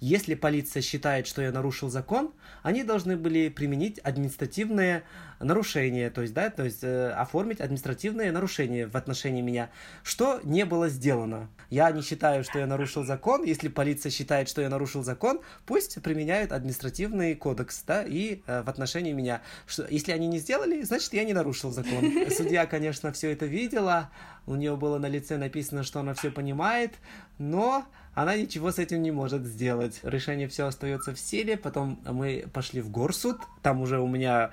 [0.00, 2.32] Если полиция считает, что я нарушил закон,
[2.62, 5.04] они должны были применить административное
[5.40, 9.70] нарушение, то есть, да, то есть э, оформить административное нарушение в отношении меня,
[10.02, 11.48] что не было сделано.
[11.68, 13.44] Я не считаю, что я нарушил закон.
[13.44, 18.68] Если полиция считает, что я нарушил закон, пусть применяют административный кодекс, да, и э, в
[18.68, 19.42] отношении меня.
[19.66, 22.10] Что, если они не сделали, значит, я не нарушил закон.
[22.30, 24.10] Судья, конечно, все это видела,
[24.46, 26.94] у нее было на лице написано, что она все понимает,
[27.38, 27.86] но
[28.22, 30.00] она ничего с этим не может сделать.
[30.02, 31.56] Решение все остается в силе.
[31.56, 33.38] Потом мы пошли в горсуд.
[33.62, 34.50] Там уже у меня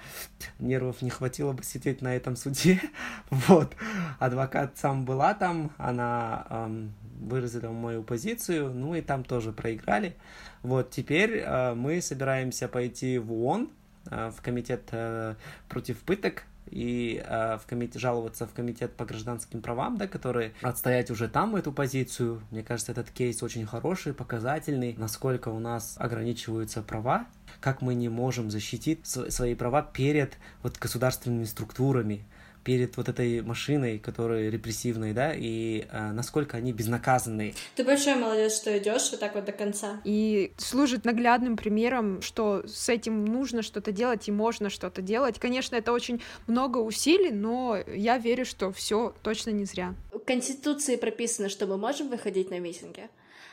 [0.60, 2.82] нервов не хватило бы сидеть на этом суде.
[3.30, 3.76] Вот.
[4.20, 5.72] Адвокат сам была там.
[5.78, 8.74] Она эм, выразила мою позицию.
[8.74, 10.16] Ну и там тоже проиграли.
[10.64, 10.92] Вот.
[10.92, 13.70] Теперь э, мы собираемся пойти в ООН,
[14.10, 15.36] э, в комитет э,
[15.68, 21.12] против пыток и э, в комитет, жаловаться в комитет по гражданским правам, да, который отстоять
[21.12, 22.42] уже там эту позицию.
[22.52, 27.26] Мне кажется, этот кейс очень хороший, показательный, насколько у нас ограничиваются права,
[27.60, 32.26] как мы не можем защитить свои права перед вот государственными структурами
[32.68, 37.54] перед вот этой машиной, которая репрессивной, да, и э, насколько они безнаказанные.
[37.78, 40.02] Ты большой молодец, что идешь вот так вот до конца.
[40.04, 45.40] И служит наглядным примером, что с этим нужно что-то делать и можно что-то делать.
[45.40, 49.96] Конечно, это очень много усилий, но я верю, что все точно не зря.
[50.12, 53.08] В Конституции прописано, что мы можем выходить на митинги,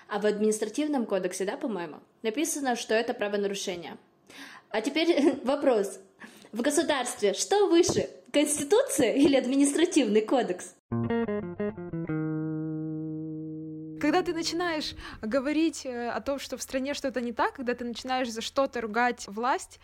[0.09, 3.97] а в административном кодексе, да, по-моему, написано, что это правонарушение.
[4.71, 6.01] А теперь вопрос.
[6.51, 10.75] В государстве что выше, Конституция или административный кодекс?
[14.01, 17.85] Когда ты начинаешь говорить э, о том, что в стране что-то не так, когда ты
[17.85, 19.81] начинаешь за что-то ругать власть,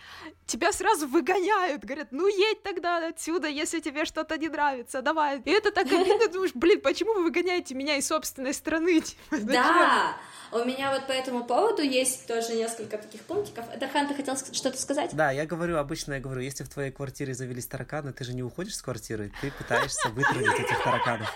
[0.47, 5.41] тебя сразу выгоняют, говорят, ну едь тогда отсюда, если тебе что-то не нравится, давай.
[5.45, 9.03] И это так обидно, думаешь, блин, почему вы выгоняете меня из собственной страны?
[9.41, 10.17] Да,
[10.53, 13.65] у меня вот по этому поводу есть тоже несколько таких пунктиков.
[13.79, 15.15] Дархан, ты хотел что-то сказать?
[15.15, 18.43] Да, я говорю, обычно я говорю, если в твоей квартире завелись тараканы, ты же не
[18.43, 21.33] уходишь с квартиры, ты пытаешься вытравить этих тараканов.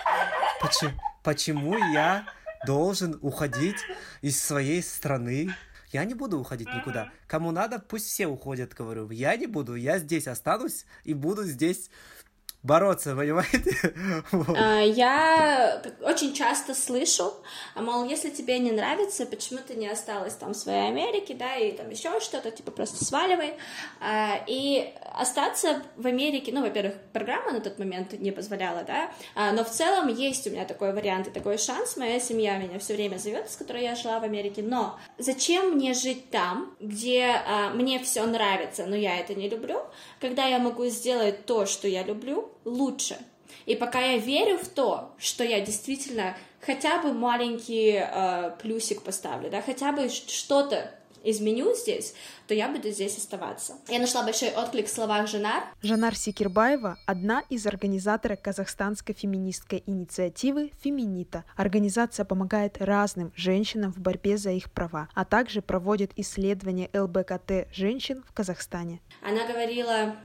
[1.22, 2.26] Почему я
[2.66, 3.79] должен уходить
[4.22, 5.55] из своей страны.
[5.92, 7.12] Я не буду уходить никуда.
[7.27, 9.11] Кому надо, пусть все уходят, говорю.
[9.11, 11.88] Я не буду, я здесь останусь и буду здесь
[12.64, 13.94] бороться, понимаете?
[14.57, 17.33] А, я очень часто слышу,
[17.74, 21.57] а, мол, если тебе не нравится, почему ты не осталась там в своей Америке, да,
[21.57, 23.55] и там еще что-то, типа просто сваливай.
[24.00, 29.11] А, и остаться в Америке, ну, во-первых, программа на тот момент не позволяла, да,
[29.53, 31.96] но в целом есть у меня такой вариант и такой шанс.
[31.96, 34.62] Моя семья меня все время зовет, с которой я жила в Америке.
[34.62, 37.37] Но зачем мне жить там, где
[37.74, 39.83] мне все нравится, но я это не люблю,
[40.24, 43.18] когда я могу сделать то, что я люблю, лучше.
[43.66, 49.50] И пока я верю в то, что я действительно хотя бы маленький э, плюсик поставлю,
[49.50, 50.90] да, хотя бы что-то
[51.24, 52.14] изменю здесь,
[52.46, 53.74] то я буду здесь оставаться.
[53.88, 55.64] Я нашла большой отклик в словах Жанар.
[55.82, 61.44] Жанар Секирбаева— одна из организаторов казахстанской феминистской инициативы «Феминита».
[61.56, 68.24] Организация помогает разным женщинам в борьбе за их права, а также проводит исследования ЛБКТ женщин
[68.28, 69.00] в Казахстане.
[69.22, 70.16] Она говорила,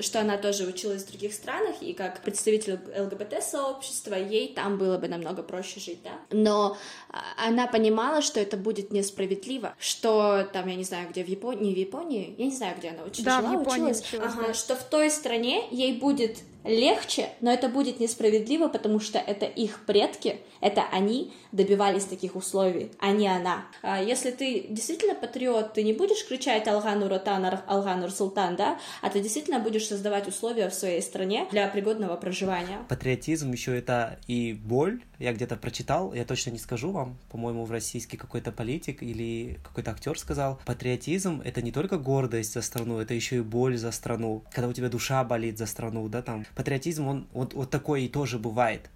[0.00, 5.08] что она тоже училась в других странах, и как представитель ЛГБТ-сообщества ей там было бы
[5.08, 6.20] намного проще жить, да.
[6.30, 6.76] Но
[7.10, 11.64] а, она понимала, что это будет несправедливо, что там, я не знаю, где в Японии,
[11.66, 14.32] не в Японии, я не знаю, где она училась, да, жила, в Японии училась, училась
[14.32, 14.54] ага, да.
[14.54, 19.84] что в той стране ей будет легче, но это будет несправедливо, потому что это их
[19.86, 23.66] предки, это они добивались таких условий, а не она.
[23.82, 29.10] А если ты действительно патриот, ты не будешь кричать Алганур Ротан, Алганур Султан, да, а
[29.10, 32.78] ты действительно будешь создавать условия в своей стране для пригодного проживания.
[32.88, 35.02] Патриотизм еще это и боль.
[35.18, 39.92] Я где-то прочитал, я точно не скажу вам, по-моему, в российский какой-то политик или какой-то
[39.92, 44.42] актер сказал, патриотизм это не только гордость за страну, это еще и боль за страну.
[44.50, 48.08] Когда у тебя душа болит за страну, да, там, патриотизм, он вот, вот такой и
[48.08, 48.90] тоже бывает.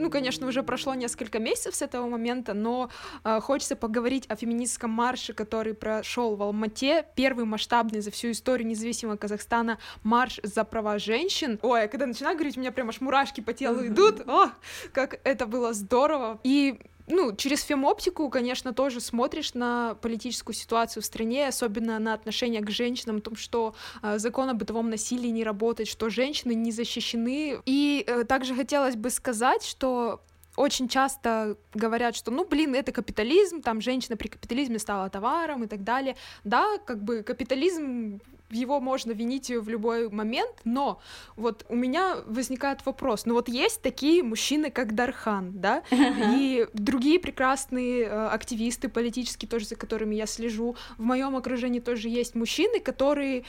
[0.00, 2.90] Ну, конечно, уже прошло несколько месяцев с этого момента, но
[3.22, 8.66] э, хочется поговорить о феминистском марше, который прошел в Алмате, первый масштабный за всю историю
[8.66, 11.58] независимого Казахстана марш за права женщин.
[11.60, 14.26] Ой, когда начинаю говорить, у меня прям аж мурашки по телу идут.
[14.26, 14.50] О,
[14.92, 16.40] как это было здорово.
[16.44, 22.60] И ну, через фемоптику, конечно, тоже смотришь на политическую ситуацию в стране, особенно на отношение
[22.60, 26.72] к женщинам, о том, что э, закон о бытовом насилии не работает, что женщины не
[26.72, 27.58] защищены.
[27.66, 30.22] И э, также хотелось бы сказать, что
[30.56, 35.66] очень часто говорят, что, ну, блин, это капитализм, там женщина при капитализме стала товаром и
[35.66, 36.16] так далее.
[36.44, 41.00] Да, как бы капитализм его можно винить в любой момент, но
[41.36, 47.18] вот у меня возникает вопрос, ну вот есть такие мужчины, как Дархан, да, и другие
[47.18, 52.80] прекрасные э, активисты политические тоже, за которыми я слежу, в моем окружении тоже есть мужчины,
[52.80, 53.44] которые,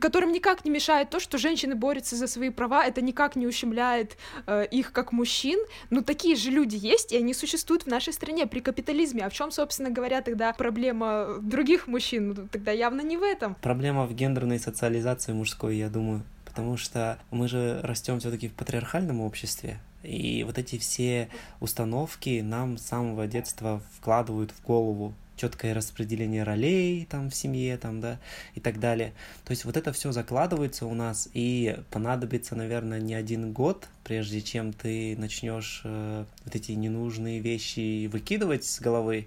[0.00, 4.16] которым никак не мешает то, что женщины борются за свои права, это никак не ущемляет
[4.46, 5.58] э, их как мужчин,
[5.90, 9.32] но такие же люди есть, и они существуют в нашей стране при капитализме, а в
[9.32, 12.28] чем, собственно говоря, тогда проблема других мужчин?
[12.28, 13.54] Ну, тогда явно не в этом.
[13.56, 16.22] Проблема в ген гендерной социализации мужской, я думаю.
[16.44, 19.78] Потому что мы же растем все-таки в патриархальном обществе.
[20.02, 21.28] И вот эти все
[21.60, 28.00] установки нам с самого детства вкладывают в голову четкое распределение ролей там в семье, там,
[28.00, 28.18] да,
[28.54, 29.12] и так далее.
[29.44, 34.40] То есть вот это все закладывается у нас, и понадобится, наверное, не один год, прежде
[34.40, 39.26] чем ты начнешь э, вот эти ненужные вещи выкидывать с головы.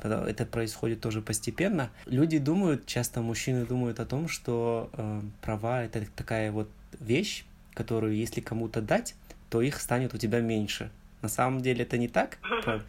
[0.00, 1.90] Это происходит тоже постепенно.
[2.06, 8.16] Люди думают, часто мужчины думают о том, что э, права это такая вот вещь, которую
[8.16, 9.14] если кому-то дать,
[9.50, 10.90] то их станет у тебя меньше.
[11.22, 12.38] На самом деле это не так.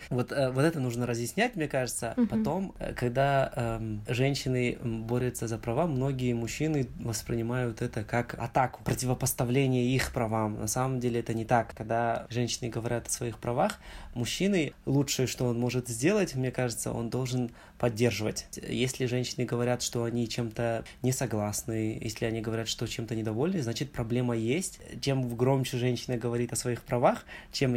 [0.09, 2.15] Вот, э, вот это нужно разъяснять, мне кажется.
[2.29, 9.85] Потом, э, когда э, женщины борются за права, многие мужчины воспринимают это как атаку, противопоставление
[9.85, 10.59] их правам.
[10.59, 11.73] На самом деле это не так.
[11.75, 13.79] Когда женщины говорят о своих правах,
[14.15, 18.47] мужчины лучшее, что он может сделать, мне кажется, он должен поддерживать.
[18.67, 23.91] Если женщины говорят, что они чем-то не согласны, если они говорят, что чем-то недовольны, значит
[23.91, 24.79] проблема есть.
[25.01, 27.73] Чем громче женщина говорит о своих правах, чем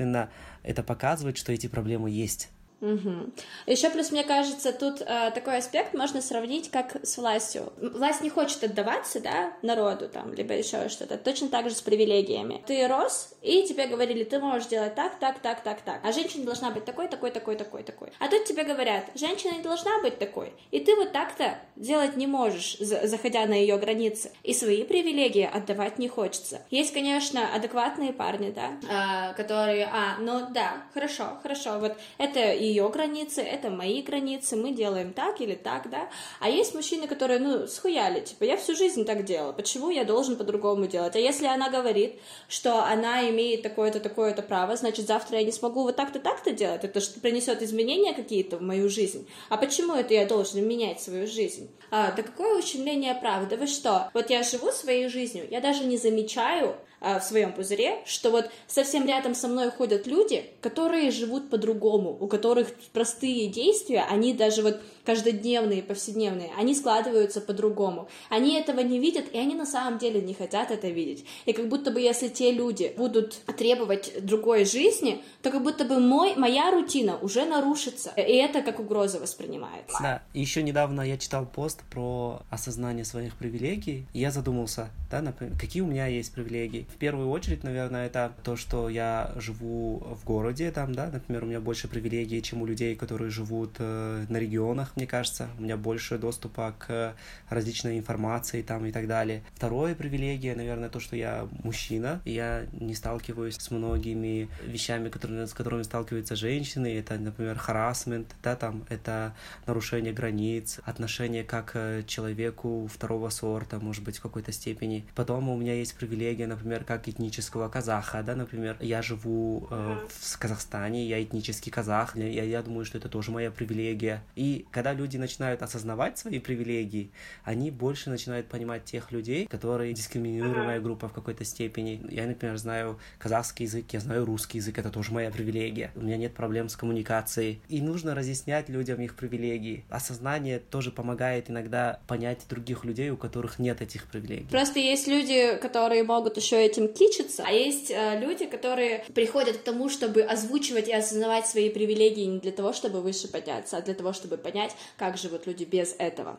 [0.00, 0.30] явственно
[0.62, 2.48] это показывает, что эти проблемы есть.
[2.80, 3.30] Угу.
[3.66, 7.72] Еще плюс, мне кажется, тут э, такой аспект можно сравнить как с властью.
[7.76, 11.18] Власть не хочет отдаваться, да, народу там, либо еще что-то.
[11.18, 12.62] Точно так же с привилегиями.
[12.66, 16.00] Ты рос, и тебе говорили, ты можешь делать так, так, так, так, так.
[16.02, 18.12] А женщина должна быть такой, такой, такой, такой, такой.
[18.18, 20.52] А тут тебе говорят, женщина не должна быть такой.
[20.70, 24.32] И ты вот так-то делать не можешь, заходя на ее границы.
[24.42, 26.62] И свои привилегии отдавать не хочется.
[26.70, 32.69] Есть, конечно, адекватные парни, да, э, которые, а, ну да, хорошо, хорошо, вот это и
[32.70, 36.08] ее границы, это мои границы, мы делаем так или так, да.
[36.38, 40.36] А есть мужчины, которые, ну, схуяли, типа, я всю жизнь так делала, почему я должен
[40.36, 41.16] по-другому делать?
[41.16, 45.82] А если она говорит, что она имеет такое-то, такое-то право, значит, завтра я не смогу
[45.82, 49.28] вот так-то, так-то делать, это что принесет изменения какие-то в мою жизнь.
[49.48, 51.70] А почему это я должен менять свою жизнь?
[51.90, 53.48] А, да какое ущемление прав?
[53.48, 54.10] Да вы что?
[54.14, 58.50] Вот я живу своей жизнью, я даже не замечаю, а, в своем пузыре, что вот
[58.66, 64.62] совсем рядом со мной ходят люди, которые живут по-другому, у которых простые действия, они даже
[64.62, 68.08] вот каждодневные, повседневные, они складываются по-другому.
[68.28, 71.24] Они этого не видят, и они на самом деле не хотят это видеть.
[71.46, 75.98] И как будто бы если те люди будут требовать другой жизни, то как будто бы
[75.98, 78.12] мой, моя рутина уже нарушится.
[78.16, 79.98] И это как угроза воспринимается.
[80.00, 85.58] Да, еще недавно я читал пост про осознание своих привилегий, и я задумался, да, например,
[85.58, 86.86] какие у меня есть привилегии.
[86.94, 91.46] В первую очередь, наверное, это то, что я живу в городе, там, да, например, у
[91.46, 95.78] меня больше привилегий, чем у людей, которые живут э, на регионах, мне кажется, у меня
[95.78, 97.14] больше доступа к
[97.48, 99.42] различной информации там и так далее.
[99.54, 105.46] Второе привилегия, наверное, то, что я мужчина, и я не сталкиваюсь с многими вещами, которые,
[105.46, 109.34] с которыми сталкиваются женщины, это, например, харасмент, да, там, это
[109.66, 115.06] нарушение границ, отношение как к человеку второго сорта, может быть, в какой-то степени.
[115.14, 120.38] Потом у меня есть привилегия, например, как этнического казаха, да, например, я живу э, в
[120.38, 124.22] Казахстане, я этнический казах, я, я думаю, что это тоже моя привилегия.
[124.34, 127.10] И когда люди начинают осознавать свои привилегии,
[127.44, 132.00] они больше начинают понимать тех людей, которые дискриминируемая группа в какой-то степени.
[132.08, 135.90] Я, например, знаю казахский язык, я знаю русский язык, это тоже моя привилегия.
[135.96, 137.60] У меня нет проблем с коммуникацией.
[137.68, 139.84] И нужно разъяснять людям их привилегии.
[139.90, 144.48] Осознание тоже помогает иногда понять других людей, у которых нет этих привилегий.
[144.48, 149.62] Просто есть люди, которые могут еще этим кичатся, а есть э, люди, которые приходят к
[149.62, 153.92] тому, чтобы озвучивать и осознавать свои привилегии не для того, чтобы выше подняться, а для
[153.92, 156.38] того, чтобы понять, как живут люди без этого.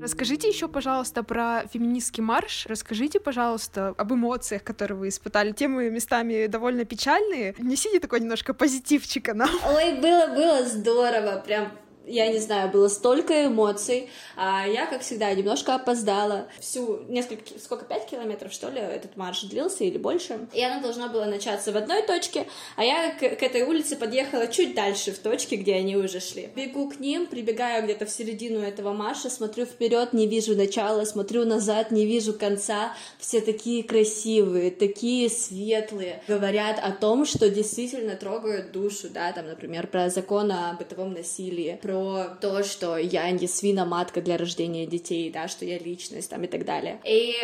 [0.00, 2.66] Расскажите еще, пожалуйста, про феминистский марш.
[2.66, 5.52] Расскажите, пожалуйста, об эмоциях, которые вы испытали.
[5.52, 7.54] Темы местами довольно печальные.
[7.58, 9.50] Несите такой немножко позитивчика нам.
[9.66, 11.42] Ой, было-было здорово.
[11.44, 11.72] Прям
[12.08, 14.08] я не знаю, было столько эмоций.
[14.36, 16.48] А я, как всегда, немножко опоздала.
[16.60, 20.48] Всю несколько, сколько, пять километров, что ли, этот марш длился или больше.
[20.52, 22.46] И она должна была начаться в одной точке,
[22.76, 26.50] а я к, к этой улице подъехала чуть дальше, в точке, где они уже шли.
[26.54, 31.44] Бегу к ним, прибегаю где-то в середину этого марша, смотрю вперед, не вижу начала, смотрю
[31.44, 32.94] назад, не вижу конца.
[33.18, 36.22] Все такие красивые, такие светлые.
[36.28, 41.78] Говорят о том, что действительно трогают душу, да, там, например, про закон о бытовом насилии,
[41.82, 46.44] про про то, что я не свиноматка для рождения детей, да, что я личность там
[46.44, 47.00] и так далее.
[47.04, 47.34] И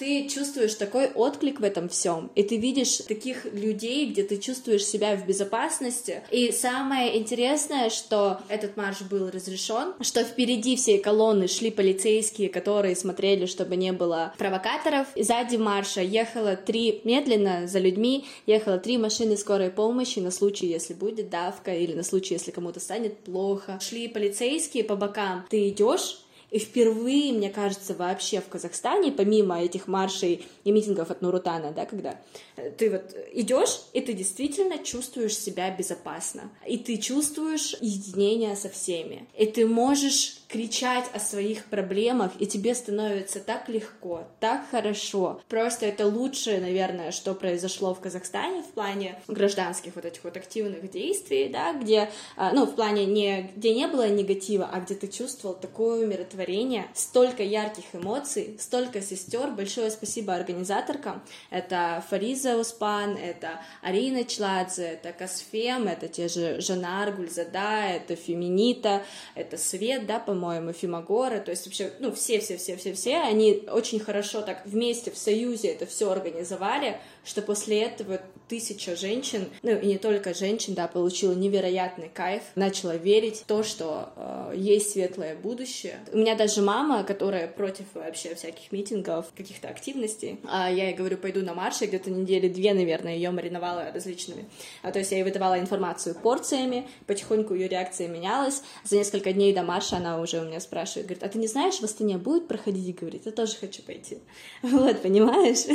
[0.00, 4.86] ты чувствуешь такой отклик в этом всем, и ты видишь таких людей, где ты чувствуешь
[4.86, 6.22] себя в безопасности.
[6.30, 12.96] И самое интересное, что этот марш был разрешен, что впереди всей колонны шли полицейские, которые
[12.96, 15.06] смотрели, чтобы не было провокаторов.
[15.16, 20.66] И сзади марша ехало три, медленно за людьми, ехало три машины скорой помощи на случай,
[20.66, 23.78] если будет давка, или на случай, если кому-то станет плохо.
[23.82, 25.44] Шли полицейские по бокам.
[25.50, 26.20] Ты идешь
[26.50, 31.86] и впервые, мне кажется, вообще в Казахстане, помимо этих маршей и митингов от Нурутана, да,
[31.86, 32.20] когда
[32.56, 38.68] э, ты вот идешь, и ты действительно чувствуешь себя безопасно, и ты чувствуешь единение со
[38.68, 45.40] всеми, и ты можешь кричать о своих проблемах, и тебе становится так легко, так хорошо.
[45.48, 50.90] Просто это лучшее, наверное, что произошло в Казахстане в плане гражданских вот этих вот активных
[50.90, 55.06] действий, да, где, а, ну, в плане не, где не было негатива, а где ты
[55.06, 59.50] чувствовал такое умиротворение, столько ярких эмоций, столько сестер.
[59.52, 61.22] Большое спасибо организаторкам.
[61.50, 69.02] Это Фариза Успан, это Арина Чладзе, это Касфем, это те же Жанар Гульзада, это Феминита,
[69.34, 74.62] это Свет, да, по по-моему, Фимагора, то есть вообще, ну, все-все-все-все-все, они очень хорошо так
[74.64, 80.34] вместе в союзе это все организовали, что после этого тысяча женщин, ну и не только
[80.34, 86.00] женщин, да, получила невероятный кайф, начала верить в то, что э, есть светлое будущее.
[86.12, 91.16] У меня даже мама, которая против вообще всяких митингов, каких-то активностей, а я ей говорю,
[91.16, 94.46] пойду на марш, где-то недели две, наверное, ее мариновала различными.
[94.82, 98.62] А, то есть я ей выдавала информацию порциями, потихоньку ее реакция менялась.
[98.82, 101.78] За несколько дней до марша она уже у меня спрашивает, говорит, а ты не знаешь,
[101.78, 102.98] в Астане будет проходить?
[102.98, 104.18] Говорит, я тоже хочу пойти.
[104.62, 105.66] Вот, понимаешь?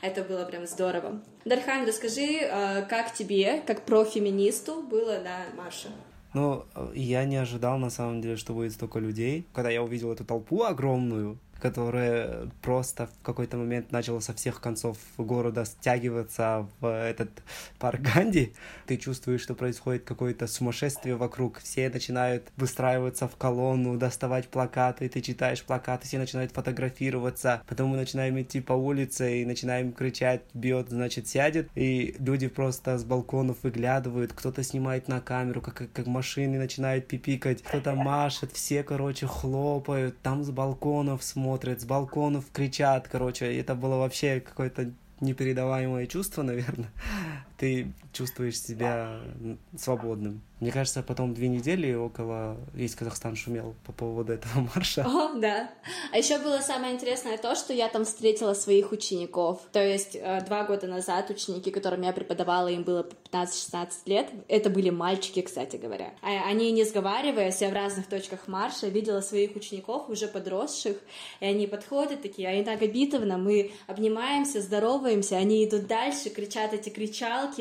[0.00, 1.22] Это было прям здорово.
[1.44, 5.88] Дархан, расскажи, э, как тебе, как профеминисту, было на марше?
[6.34, 6.64] Ну,
[6.94, 9.46] я не ожидал, на самом деле, что будет столько людей.
[9.52, 14.98] Когда я увидел эту толпу огромную, которое просто в какой-то момент начало со всех концов
[15.16, 17.30] города стягиваться в этот
[17.78, 18.52] парк Ганди.
[18.86, 21.60] Ты чувствуешь, что происходит какое-то сумасшествие вокруг.
[21.60, 27.62] Все начинают выстраиваться в колонну, доставать плакаты, ты читаешь плакаты, все начинают фотографироваться.
[27.68, 31.68] Потом мы начинаем идти по улице и начинаем кричать «бьет, значит, сядет».
[31.76, 37.62] И люди просто с балконов выглядывают, кто-то снимает на камеру, как, как машины начинают пипикать,
[37.62, 43.96] кто-то машет, все, короче, хлопают, там с балконов смотрят, с балконов кричат, короче, это было
[43.96, 46.90] вообще какое-то непередаваемое чувство, наверное.
[47.62, 49.20] Ты чувствуешь себя
[49.78, 50.42] свободным.
[50.58, 55.04] Мне кажется, потом две недели около весь Казахстан шумел по поводу этого марша.
[55.04, 55.70] О, да.
[56.12, 59.60] А еще было самое интересное то, что я там встретила своих учеников.
[59.72, 64.30] То есть э, два года назад ученики, которым я преподавала, им было 15-16 лет.
[64.46, 66.14] Это были мальчики, кстати говоря.
[66.22, 70.96] А они, не сговариваясь, я в разных точках марша видела своих учеников, уже подросших,
[71.40, 76.88] и они подходят такие, они так обидовно, мы обнимаемся, здороваемся, они идут дальше, кричат эти
[76.88, 77.51] кричалки,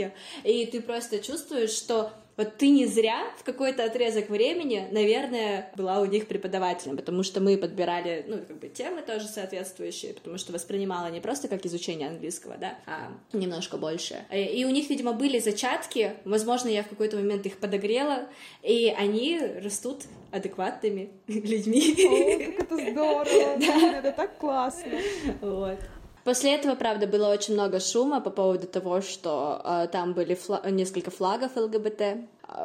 [0.43, 5.99] и ты просто чувствуешь, что вот ты не зря в какой-то отрезок времени, наверное, была
[5.99, 10.53] у них преподавателем, потому что мы подбирали, ну, как бы темы тоже соответствующие, потому что
[10.53, 14.25] воспринимала не просто как изучение английского, да, а немножко больше.
[14.31, 18.27] И у них, видимо, были зачатки, возможно, я в какой-то момент их подогрела,
[18.63, 21.93] и они растут адекватными людьми.
[21.97, 23.57] О, как это здорово!
[23.61, 23.99] Да.
[23.99, 24.93] Это так классно!
[25.41, 25.77] Вот.
[26.23, 30.69] После этого, правда, было очень много шума по поводу того, что э, там были фла-
[30.69, 32.01] несколько флагов ЛГБТ.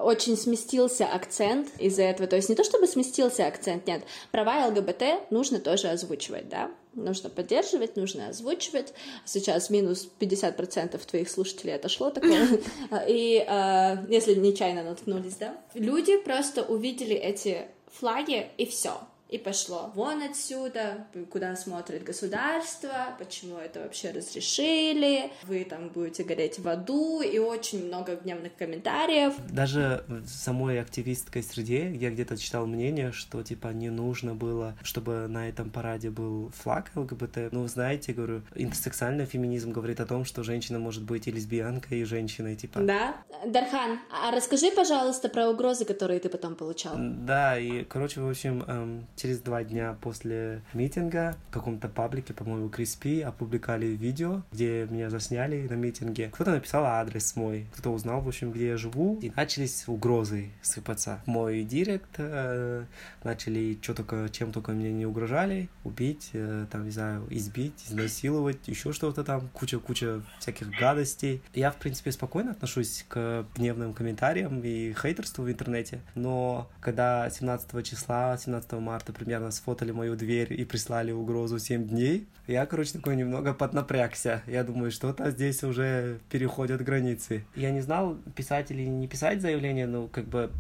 [0.03, 2.29] Очень сместился акцент из-за этого.
[2.29, 4.03] То есть не то, чтобы сместился акцент, нет.
[4.33, 6.71] Права ЛГБТ нужно тоже озвучивать, да?
[6.93, 8.93] Нужно поддерживать, нужно озвучивать.
[9.25, 12.61] Сейчас минус 50% твоих слушателей отошло такое.
[13.09, 15.57] И э, если нечаянно наткнулись, да?
[15.75, 18.93] Люди просто увидели эти флаги, и все
[19.29, 26.59] и пошло вон отсюда, куда смотрит государство, почему это вообще разрешили, вы там будете гореть
[26.59, 29.35] в аду, и очень много гневных комментариев.
[29.51, 35.27] Даже в самой активистской среде я где-то читал мнение, что типа не нужно было, чтобы
[35.29, 37.53] на этом параде был флаг ЛГБТ.
[37.53, 42.05] Ну, знаете, говорю, интерсексуальный феминизм говорит о том, что женщина может быть и лесбиянкой, и
[42.05, 42.81] женщиной, типа.
[42.81, 43.17] Да.
[43.45, 46.95] Дархан, а расскажи, пожалуйста, про угрозы, которые ты потом получал.
[46.97, 52.69] Да, и, короче, в общем, эм, через два дня после митинга в каком-то паблике, по-моему,
[52.69, 56.31] Криспи, опубликовали видео, где меня засняли на митинге.
[56.33, 61.21] Кто-то написал адрес мой, кто узнал, в общем, где я живу, и начались угрозы сыпаться.
[61.27, 62.85] Мой директ э,
[63.25, 68.69] начали что только, чем только мне не угрожали, убить, э, там, не знаю, избить, изнасиловать,
[68.69, 71.43] еще что-то там, куча-куча всяких гадостей.
[71.55, 77.85] Я, в принципе, спокойно отношусь к гневным комментариям и хейтерству в интернете, но когда 17
[77.87, 82.27] числа, 17 марта марта примерно сфотали мою дверь и прислали угрозу 7 дней.
[82.47, 84.43] Я, короче, такой немного поднапрягся.
[84.47, 87.45] Я думаю, что-то здесь уже переходят границы.
[87.55, 90.51] Я не знал, писать или не писать заявление, ну, как бы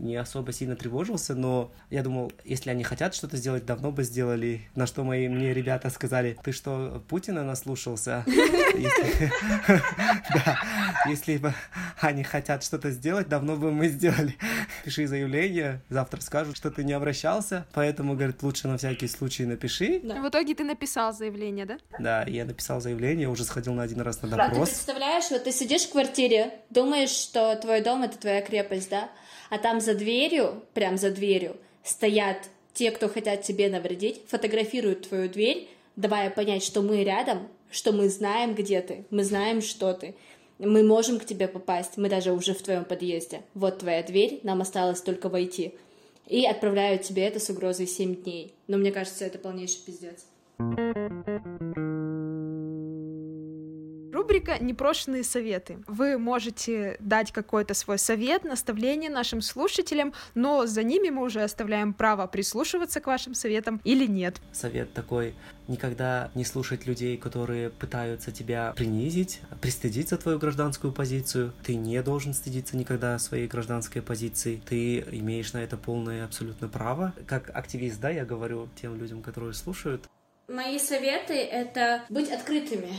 [0.00, 4.62] не особо сильно тревожился, но я думал, если они хотят что-то сделать, давно бы сделали.
[4.74, 8.24] На что мои мне ребята сказали, ты что, Путина наслушался?
[11.06, 11.54] Если бы
[12.00, 14.36] они хотят что-то сделать, давно бы мы сделали.
[14.84, 20.00] Пиши заявление, завтра скажут, что ты не обращался, поэтому, говорит, лучше на всякий случай напиши.
[20.00, 21.78] В итоге ты написал заявление, да?
[21.98, 24.68] Да, я написал заявление, уже сходил на один раз на допрос.
[24.68, 29.08] Ты представляешь, вот ты сидишь в квартире, думаешь, что твой дом— это твоя крепость, да?
[29.50, 35.28] а там за дверью, прям за дверью, стоят те, кто хотят тебе навредить, фотографируют твою
[35.28, 40.14] дверь, давая понять, что мы рядом, что мы знаем, где ты, мы знаем, что ты,
[40.66, 43.42] мы можем к тебе попасть, мы даже уже в твоем подъезде.
[43.54, 45.74] Вот твоя дверь, нам осталось только войти.
[46.26, 48.54] И отправляют тебе это с угрозой 7 дней.
[48.68, 50.26] Но мне кажется, это полнейший пиздец.
[54.12, 55.78] Рубрика «Непрошенные советы».
[55.86, 61.92] Вы можете дать какой-то свой совет, наставление нашим слушателям, но за ними мы уже оставляем
[61.92, 64.40] право прислушиваться к вашим советам или нет.
[64.52, 65.34] Совет такой
[65.68, 71.52] никогда не слушать людей, которые пытаются тебя принизить, пристыдить за твою гражданскую позицию.
[71.64, 74.60] Ты не должен стыдиться никогда своей гражданской позиции.
[74.68, 77.14] Ты имеешь на это полное абсолютно право.
[77.26, 80.08] Как активист, да, я говорю тем людям, которые слушают.
[80.48, 82.90] Мои советы— это быть открытыми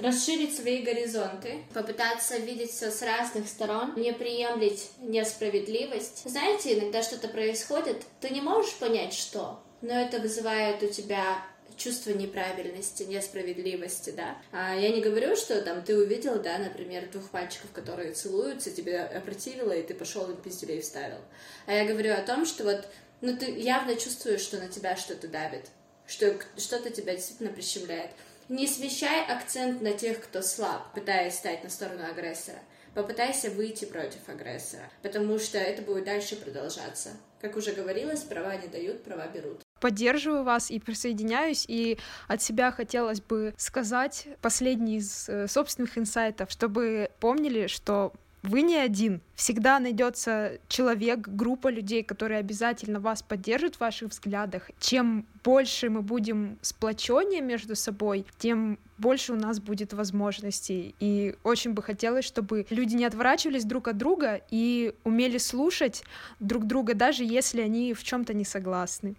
[0.00, 6.28] расширить свои горизонты, попытаться видеть все с разных сторон, не приемлить несправедливость.
[6.28, 11.44] Знаете, иногда что-то происходит, ты не можешь понять, что, но это вызывает у тебя
[11.80, 14.36] чувство неправильности, несправедливости, да.
[14.52, 19.00] А я не говорю, что там ты увидел, да, например, двух мальчиков, которые целуются, тебе
[19.00, 21.18] опротивило, и ты пошел им пиздюлей вставил.
[21.66, 22.86] А я говорю о том, что вот,
[23.22, 25.66] ну ты явно чувствуешь, что на тебя что-то давит,
[26.06, 28.10] что что-то тебя действительно прищемляет.
[28.50, 32.58] Не смещай акцент на тех, кто слаб, пытаясь стать на сторону агрессора.
[32.96, 37.10] Попытайся выйти против агрессора, потому что это будет дальше продолжаться.
[37.40, 41.98] Как уже говорилось, права не дают, права берут поддерживаю вас и присоединяюсь, и
[42.28, 48.12] от себя хотелось бы сказать последний из э, собственных инсайтов, чтобы помнили, что
[48.42, 49.20] вы не один.
[49.34, 54.70] Всегда найдется человек, группа людей, которые обязательно вас поддержат в ваших взглядах.
[54.78, 60.94] Чем больше мы будем сплоченнее между собой, тем больше у нас будет возможностей.
[61.00, 66.04] И очень бы хотелось, чтобы люди не отворачивались друг от друга и умели слушать
[66.38, 69.16] друг друга, даже если они в чем-то не согласны.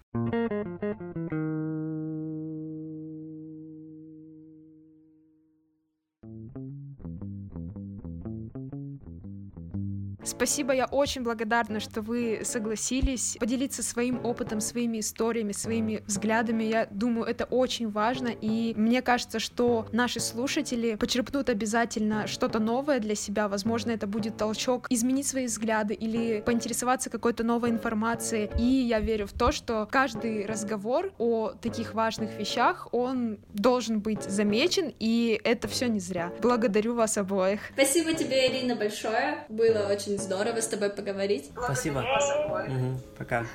[10.23, 16.63] Спасибо, я очень благодарна, что вы согласились поделиться своим опытом, своими историями, своими взглядами.
[16.63, 22.99] Я думаю, это очень важно, и мне кажется, что наши слушатели почерпнут обязательно что-то новое
[22.99, 23.47] для себя.
[23.47, 28.49] Возможно, это будет толчок изменить свои взгляды или поинтересоваться какой-то новой информацией.
[28.59, 34.23] И я верю в то, что каждый разговор о таких важных вещах, он должен быть
[34.23, 36.31] замечен, и это все не зря.
[36.41, 37.59] Благодарю вас обоих.
[37.73, 39.45] Спасибо тебе, Ирина, большое.
[39.49, 41.51] Было очень очень здорово с тобой поговорить.
[41.63, 41.99] Спасибо.
[41.99, 43.45] Угу, пока.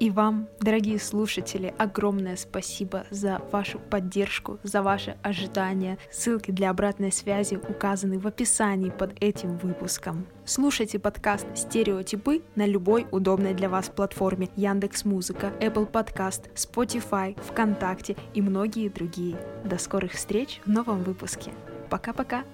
[0.00, 5.98] И вам, дорогие слушатели, огромное спасибо за вашу поддержку, за ваши ожидания.
[6.10, 10.26] Ссылки для обратной связи указаны в описании под этим выпуском.
[10.46, 18.16] Слушайте подкаст «Стереотипы» на любой удобной для вас платформе Яндекс Музыка, Apple Podcast, Spotify, ВКонтакте
[18.32, 19.36] и многие другие.
[19.66, 21.52] До скорых встреч в новом выпуске.
[21.90, 22.44] Пока-пока!